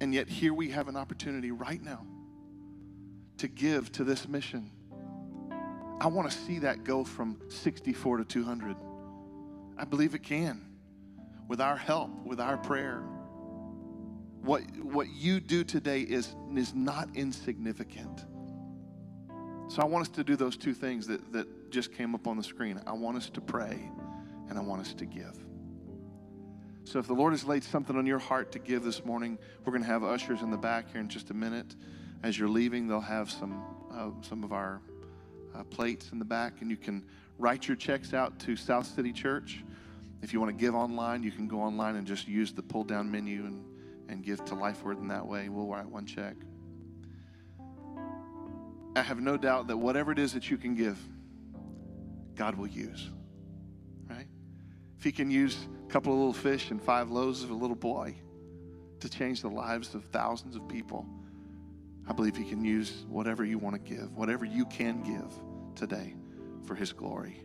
And 0.00 0.12
yet, 0.12 0.28
here 0.28 0.52
we 0.52 0.70
have 0.70 0.88
an 0.88 0.96
opportunity 0.96 1.52
right 1.52 1.80
now 1.80 2.04
to 3.38 3.46
give 3.46 3.92
to 3.92 4.02
this 4.02 4.26
mission. 4.26 4.72
I 6.00 6.06
want 6.06 6.30
to 6.30 6.36
see 6.36 6.60
that 6.60 6.82
go 6.82 7.04
from 7.04 7.40
64 7.48 8.18
to 8.18 8.24
200. 8.24 8.76
I 9.76 9.84
believe 9.84 10.14
it 10.14 10.22
can 10.22 10.66
with 11.46 11.60
our 11.60 11.76
help, 11.76 12.10
with 12.24 12.40
our 12.40 12.56
prayer. 12.56 13.02
What, 14.42 14.62
what 14.80 15.08
you 15.10 15.40
do 15.40 15.62
today 15.62 16.00
is, 16.00 16.34
is 16.54 16.74
not 16.74 17.10
insignificant. 17.14 18.24
So 19.68 19.82
I 19.82 19.84
want 19.84 20.02
us 20.02 20.08
to 20.14 20.24
do 20.24 20.36
those 20.36 20.56
two 20.56 20.72
things 20.72 21.06
that, 21.08 21.32
that 21.32 21.70
just 21.70 21.92
came 21.92 22.14
up 22.14 22.26
on 22.26 22.36
the 22.36 22.42
screen. 22.42 22.80
I 22.86 22.92
want 22.92 23.18
us 23.18 23.28
to 23.30 23.40
pray 23.40 23.90
and 24.48 24.58
I 24.58 24.62
want 24.62 24.80
us 24.80 24.94
to 24.94 25.04
give. 25.04 25.36
So 26.84 26.98
if 26.98 27.06
the 27.06 27.14
Lord 27.14 27.34
has 27.34 27.44
laid 27.44 27.62
something 27.62 27.96
on 27.96 28.06
your 28.06 28.18
heart 28.18 28.52
to 28.52 28.58
give 28.58 28.82
this 28.82 29.04
morning, 29.04 29.38
we're 29.64 29.72
going 29.72 29.82
to 29.82 29.88
have 29.88 30.02
ushers 30.02 30.40
in 30.40 30.50
the 30.50 30.56
back 30.56 30.90
here 30.90 31.00
in 31.00 31.08
just 31.08 31.30
a 31.30 31.34
minute. 31.34 31.76
As 32.22 32.38
you're 32.38 32.48
leaving, 32.48 32.88
they'll 32.88 33.00
have 33.00 33.30
some, 33.30 33.62
uh, 33.92 34.10
some 34.26 34.42
of 34.42 34.52
our 34.52 34.80
uh, 35.54 35.64
plates 35.64 36.10
in 36.12 36.18
the 36.18 36.24
back, 36.24 36.60
and 36.60 36.70
you 36.70 36.76
can 36.76 37.04
write 37.38 37.66
your 37.66 37.76
checks 37.76 38.14
out 38.14 38.38
to 38.40 38.56
South 38.56 38.86
City 38.86 39.12
Church. 39.12 39.64
If 40.22 40.32
you 40.32 40.40
want 40.40 40.56
to 40.56 40.60
give 40.60 40.74
online, 40.74 41.22
you 41.22 41.30
can 41.30 41.48
go 41.48 41.60
online 41.60 41.96
and 41.96 42.06
just 42.06 42.28
use 42.28 42.52
the 42.52 42.62
pull 42.62 42.84
down 42.84 43.10
menu 43.10 43.46
and, 43.46 43.64
and 44.08 44.22
give 44.22 44.44
to 44.46 44.54
LifeWord 44.54 45.00
in 45.00 45.08
that 45.08 45.26
way. 45.26 45.48
We'll 45.48 45.66
write 45.66 45.86
one 45.86 46.06
check. 46.06 46.34
I 48.96 49.02
have 49.02 49.20
no 49.20 49.36
doubt 49.36 49.68
that 49.68 49.76
whatever 49.76 50.12
it 50.12 50.18
is 50.18 50.32
that 50.34 50.50
you 50.50 50.58
can 50.58 50.74
give, 50.74 50.98
God 52.34 52.56
will 52.56 52.66
use. 52.66 53.08
Right? 54.08 54.26
If 54.98 55.04
He 55.04 55.12
can 55.12 55.30
use 55.30 55.56
a 55.86 55.90
couple 55.90 56.12
of 56.12 56.18
little 56.18 56.32
fish 56.32 56.70
and 56.70 56.82
five 56.82 57.10
loaves 57.10 57.42
of 57.42 57.50
a 57.50 57.54
little 57.54 57.76
boy 57.76 58.16
to 58.98 59.08
change 59.08 59.40
the 59.40 59.48
lives 59.48 59.94
of 59.94 60.04
thousands 60.06 60.56
of 60.56 60.68
people, 60.68 61.06
I 62.10 62.12
believe 62.12 62.36
He 62.36 62.44
can 62.44 62.64
use 62.64 63.04
whatever 63.08 63.44
you 63.44 63.56
want 63.56 63.76
to 63.76 63.94
give, 63.94 64.16
whatever 64.16 64.44
you 64.44 64.66
can 64.66 65.00
give 65.02 65.32
today 65.76 66.16
for 66.66 66.74
His 66.74 66.92
glory. 66.92 67.44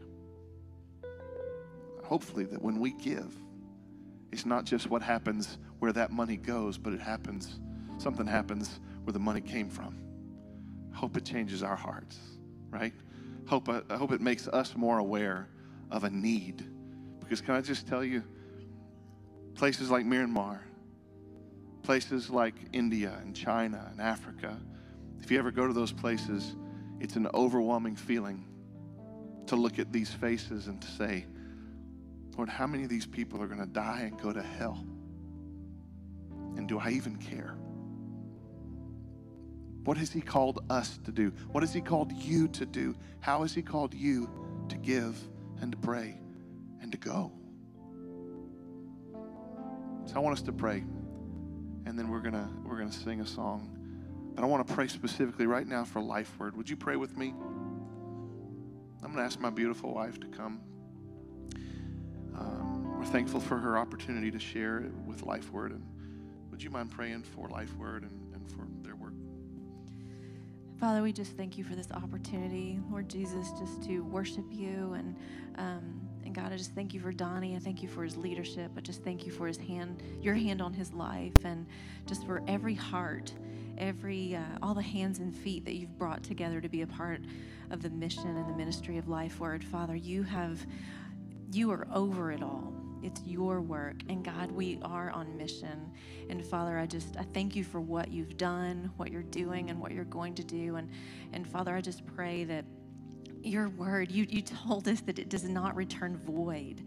Hopefully, 2.04 2.46
that 2.46 2.60
when 2.60 2.80
we 2.80 2.92
give, 2.94 3.32
it's 4.32 4.44
not 4.44 4.66
just 4.66 4.90
what 4.90 5.04
happens 5.04 5.60
where 5.78 5.94
that 5.94 6.12
money 6.12 6.36
goes, 6.36 6.80
but 6.80 6.94
it 6.94 7.00
happens, 7.00 7.60
something 8.00 8.26
happens 8.26 8.80
where 9.04 9.14
the 9.14 9.20
money 9.20 9.40
came 9.40 9.70
from. 9.70 10.00
I 10.92 10.98
hope 10.98 11.16
it 11.16 11.26
changes 11.26 11.62
our 11.62 11.76
hearts, 11.76 12.18
right? 12.72 12.94
Hope, 13.48 13.70
I 13.70 13.96
hope 13.96 14.12
it 14.12 14.22
makes 14.22 14.48
us 14.48 14.76
more 14.76 14.98
aware 14.98 15.48
of 15.92 16.06
a 16.06 16.10
need. 16.10 16.66
Because 17.20 17.40
can 17.40 17.54
I 17.54 17.62
just 17.62 17.86
tell 17.86 18.04
you, 18.04 18.24
places 19.54 19.92
like 19.92 20.08
Myanmar, 20.08 20.58
places 21.86 22.32
like 22.32 22.56
India 22.74 23.16
and 23.22 23.36
China 23.36 23.88
and 23.92 24.02
Africa, 24.02 24.58
if 25.22 25.30
you 25.30 25.38
ever 25.38 25.52
go 25.52 25.68
to 25.68 25.74
those 25.74 25.92
places, 25.92 26.56
it's 27.00 27.16
an 27.16 27.28
overwhelming 27.34 27.96
feeling 27.96 28.44
to 29.46 29.56
look 29.56 29.78
at 29.78 29.94
these 29.94 30.12
faces 30.12 30.66
and 30.66 30.82
to 30.82 30.88
say, 30.88 31.26
Lord, 32.36 32.50
how 32.50 32.66
many 32.66 32.84
of 32.84 32.90
these 32.90 33.06
people 33.06 33.42
are 33.42 33.48
going 33.48 33.60
to 33.60 33.68
die 33.68 34.02
and 34.10 34.20
go 34.20 34.34
to 34.34 34.42
hell? 34.42 34.84
And 36.58 36.68
do 36.68 36.80
I 36.80 36.90
even 36.90 37.18
care? 37.18 37.56
What 39.84 39.98
has 39.98 40.12
He 40.12 40.22
called 40.22 40.66
us 40.72 40.98
to 41.06 41.12
do? 41.12 41.32
What 41.52 41.62
has 41.62 41.72
He 41.72 41.82
called 41.82 42.12
you 42.12 42.48
to 42.48 42.66
do? 42.66 42.96
How 43.20 43.44
has 43.44 43.54
He 43.54 43.62
called 43.62 43.94
you 43.94 44.28
to 44.70 44.76
give 44.78 45.16
and 45.62 45.72
to 45.72 45.78
pray 45.78 46.20
and 46.82 46.92
to 46.92 46.98
go? 46.98 47.32
So 50.08 50.16
I 50.16 50.20
want 50.20 50.38
us 50.38 50.44
to 50.44 50.52
pray, 50.52 50.84
and 51.86 51.98
then 51.98 52.10
we're 52.10 52.20
gonna 52.20 52.50
we're 52.64 52.78
gonna 52.78 52.92
sing 52.92 53.22
a 53.22 53.26
song. 53.26 53.72
But 54.36 54.44
I 54.44 54.48
want 54.48 54.68
to 54.68 54.74
pray 54.74 54.88
specifically 54.88 55.48
right 55.48 55.66
now 55.66 55.86
for 55.86 56.02
Life 56.02 56.38
Word. 56.40 56.58
Would 56.58 56.70
you 56.70 56.76
pray 56.76 56.98
with 56.98 57.16
me? 57.18 57.34
I'm 59.04 59.14
to 59.16 59.22
ask 59.22 59.40
my 59.40 59.50
beautiful 59.50 59.94
wife 59.94 60.20
to 60.20 60.28
come. 60.28 60.60
Um, 62.38 62.98
we're 62.98 63.06
thankful 63.06 63.40
for 63.40 63.58
her 63.58 63.78
opportunity 63.78 64.32
to 64.32 64.40
share 64.40 64.92
with 65.06 65.24
Life 65.24 65.52
Word. 65.52 65.72
And 65.72 65.86
would 66.52 66.62
you 66.62 66.70
mind 66.70 66.92
praying 66.92 67.24
for 67.24 67.48
Life 67.48 67.74
Word 67.78 68.04
and, 68.04 68.34
and 68.34 68.50
for 68.50 68.68
their 68.82 68.96
work? 68.96 69.14
Father, 70.80 71.02
we 71.02 71.14
just 71.14 71.38
thank 71.38 71.58
you 71.58 71.64
for 71.64 71.76
this 71.76 71.92
opportunity, 71.92 72.80
Lord 72.92 73.08
Jesus, 73.08 73.52
just 73.58 73.84
to 73.84 74.02
worship 74.02 74.46
you. 74.50 74.94
And, 74.98 75.16
um, 75.58 76.02
and 76.02 76.05
God, 76.36 76.52
I 76.52 76.58
just 76.58 76.76
thank 76.76 76.94
you 76.94 77.00
for 77.00 77.12
Donnie. 77.12 77.56
I 77.56 77.60
thank 77.60 77.82
you 77.82 77.88
for 77.88 78.04
his 78.04 78.18
leadership. 78.18 78.70
I 78.78 78.82
just 78.82 79.04
thank 79.04 79.26
you 79.26 79.32
for 79.32 79.48
his 79.48 79.58
hand, 79.58 80.04
your 80.22 80.36
hand 80.36 80.62
on 80.62 80.74
his 80.74 80.92
life, 80.94 81.32
and 81.46 81.66
just 82.06 82.26
for 82.26 82.44
every 82.48 82.76
heart 82.76 83.34
every 83.78 84.36
uh, 84.36 84.42
all 84.62 84.74
the 84.74 84.82
hands 84.82 85.20
and 85.20 85.36
feet 85.36 85.66
that 85.66 85.76
you've 85.76 85.98
brought 85.98 86.24
together 86.24 86.62
to 86.62 86.70
be 86.70 86.82
a 86.82 86.88
part 86.88 87.22
of 87.72 87.82
the 87.82 87.90
mission 87.90 88.38
and 88.38 88.50
the 88.50 88.56
ministry 88.56 88.98
of 88.98 89.08
life 89.08 89.40
word 89.40 89.64
father 89.64 89.96
you 89.96 90.24
have 90.24 90.66
you 91.52 91.72
are 91.72 91.88
over 91.94 92.32
it 92.32 92.42
all 92.42 92.74
it's 93.04 93.22
your 93.26 93.62
work 93.62 93.96
and 94.10 94.24
god 94.24 94.52
we 94.52 94.80
are 94.84 95.10
on 95.12 95.36
mission 95.38 95.92
and 96.30 96.44
father 96.46 96.78
i 96.78 96.86
just 96.86 97.18
i 97.18 97.24
thank 97.34 97.56
you 97.56 97.64
for 97.64 97.82
what 97.82 98.12
you've 98.12 98.38
done 98.38 98.92
what 98.98 99.12
you're 99.12 99.24
doing 99.24 99.70
and 99.70 99.80
what 99.80 99.92
you're 99.92 100.06
going 100.06 100.34
to 100.34 100.44
do 100.44 100.76
and 100.76 100.90
and 101.34 101.48
father 101.48 101.76
i 101.76 101.82
just 101.82 102.06
pray 102.06 102.44
that 102.44 102.66
your 103.46 103.70
word 103.70 104.12
you 104.12 104.26
you 104.30 104.42
told 104.42 104.88
us 104.88 105.02
that 105.02 105.20
it 105.20 105.30
does 105.30 105.44
not 105.44 105.76
return 105.76 106.18
void 106.26 106.82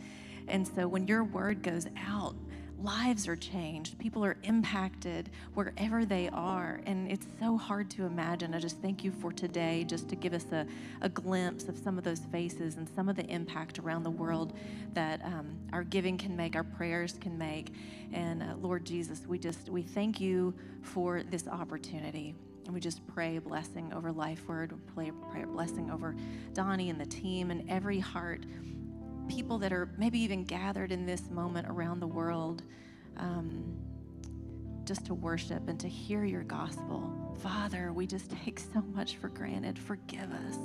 and 0.48 0.66
so 0.66 0.88
when 0.88 1.06
your 1.06 1.24
word 1.24 1.62
goes 1.62 1.86
out 1.96 2.34
lives 2.80 3.26
are 3.26 3.36
changed. 3.36 3.98
People 3.98 4.24
are 4.24 4.36
impacted 4.44 5.30
wherever 5.54 6.04
they 6.04 6.28
are. 6.28 6.80
And 6.86 7.11
it's 7.11 7.26
so 7.40 7.56
hard 7.56 7.90
to 7.90 8.04
imagine. 8.04 8.54
I 8.54 8.61
just 8.61 8.78
thank 8.78 9.02
you 9.02 9.11
for 9.11 9.32
today, 9.32 9.84
just 9.84 10.09
to 10.11 10.16
give 10.16 10.32
us 10.32 10.46
a, 10.52 10.66
a 11.00 11.09
glimpse 11.09 11.68
of 11.68 11.76
some 11.76 11.98
of 11.98 12.04
those 12.04 12.20
faces 12.30 12.76
and 12.76 12.88
some 12.88 13.09
of 13.09 13.16
the 13.16 13.26
impact 13.26 13.78
around 13.78 14.04
the 14.04 14.11
world 14.11 14.52
that 14.94 15.24
um, 15.24 15.56
our 15.72 15.82
giving 15.84 16.16
can 16.16 16.36
make, 16.36 16.54
our 16.54 16.64
prayers 16.64 17.16
can 17.20 17.36
make. 17.36 17.72
And 18.12 18.42
uh, 18.42 18.54
Lord 18.61 18.84
Jesus, 18.84 19.22
we 19.26 19.38
just, 19.38 19.68
we 19.68 19.82
thank 19.82 20.20
you 20.20 20.54
for 20.82 21.22
this 21.22 21.48
opportunity. 21.48 22.34
And 22.68 22.74
we 22.74 22.80
just 22.80 23.06
pray 23.06 23.36
a 23.36 23.40
blessing 23.40 23.94
over 23.94 24.12
Life 24.12 24.46
Word. 24.46 24.72
We 24.72 24.78
pray, 24.92 25.12
pray 25.32 25.42
a 25.44 25.46
blessing 25.46 25.90
over 25.90 26.14
Donnie 26.52 26.90
and 26.90 27.00
the 27.00 27.06
team 27.06 27.50
and 27.50 27.66
every 27.70 27.98
heart 27.98 28.44
people 29.26 29.56
that 29.58 29.72
are 29.72 29.88
maybe 29.96 30.18
even 30.18 30.44
gathered 30.44 30.92
in 30.92 31.06
this 31.06 31.30
moment 31.30 31.66
around 31.66 32.00
the 32.00 32.06
world 32.06 32.62
um, 33.16 33.74
just 34.84 35.06
to 35.06 35.14
worship 35.14 35.66
and 35.66 35.80
to 35.80 35.88
hear 35.88 36.26
your 36.26 36.42
gospel. 36.42 37.34
Father, 37.40 37.90
we 37.90 38.06
just 38.06 38.30
take 38.44 38.60
so 38.60 38.82
much 38.94 39.16
for 39.16 39.28
granted. 39.30 39.78
Forgive 39.78 40.30
us. 40.30 40.58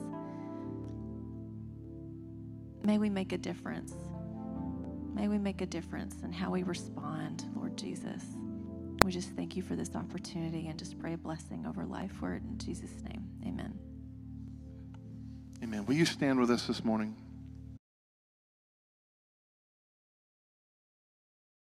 May 2.83 2.97
we 2.97 3.09
make 3.09 3.31
a 3.31 3.37
difference. 3.37 3.93
May 5.13 5.29
we 5.29 5.37
make 5.37 5.61
a 5.61 5.65
difference 5.65 6.17
in 6.21 6.33
how 6.33 6.51
we 6.51 6.63
respond, 6.63 7.45
Lord 7.55 7.77
Jesus. 7.77 8.23
We 9.03 9.11
just 9.11 9.31
thank 9.31 9.57
you 9.57 9.61
for 9.61 9.75
this 9.75 9.95
opportunity 9.95 10.67
and 10.67 10.79
just 10.79 10.97
pray 10.97 11.13
a 11.13 11.17
blessing 11.17 11.65
over 11.67 11.83
life 11.83 12.21
word 12.21 12.41
in 12.45 12.57
Jesus' 12.57 13.03
name. 13.03 13.27
Amen. 13.45 13.77
Amen. 15.61 15.85
Will 15.85 15.95
you 15.95 16.05
stand 16.05 16.39
with 16.39 16.49
us 16.49 16.67
this 16.67 16.85
morning? 16.85 17.15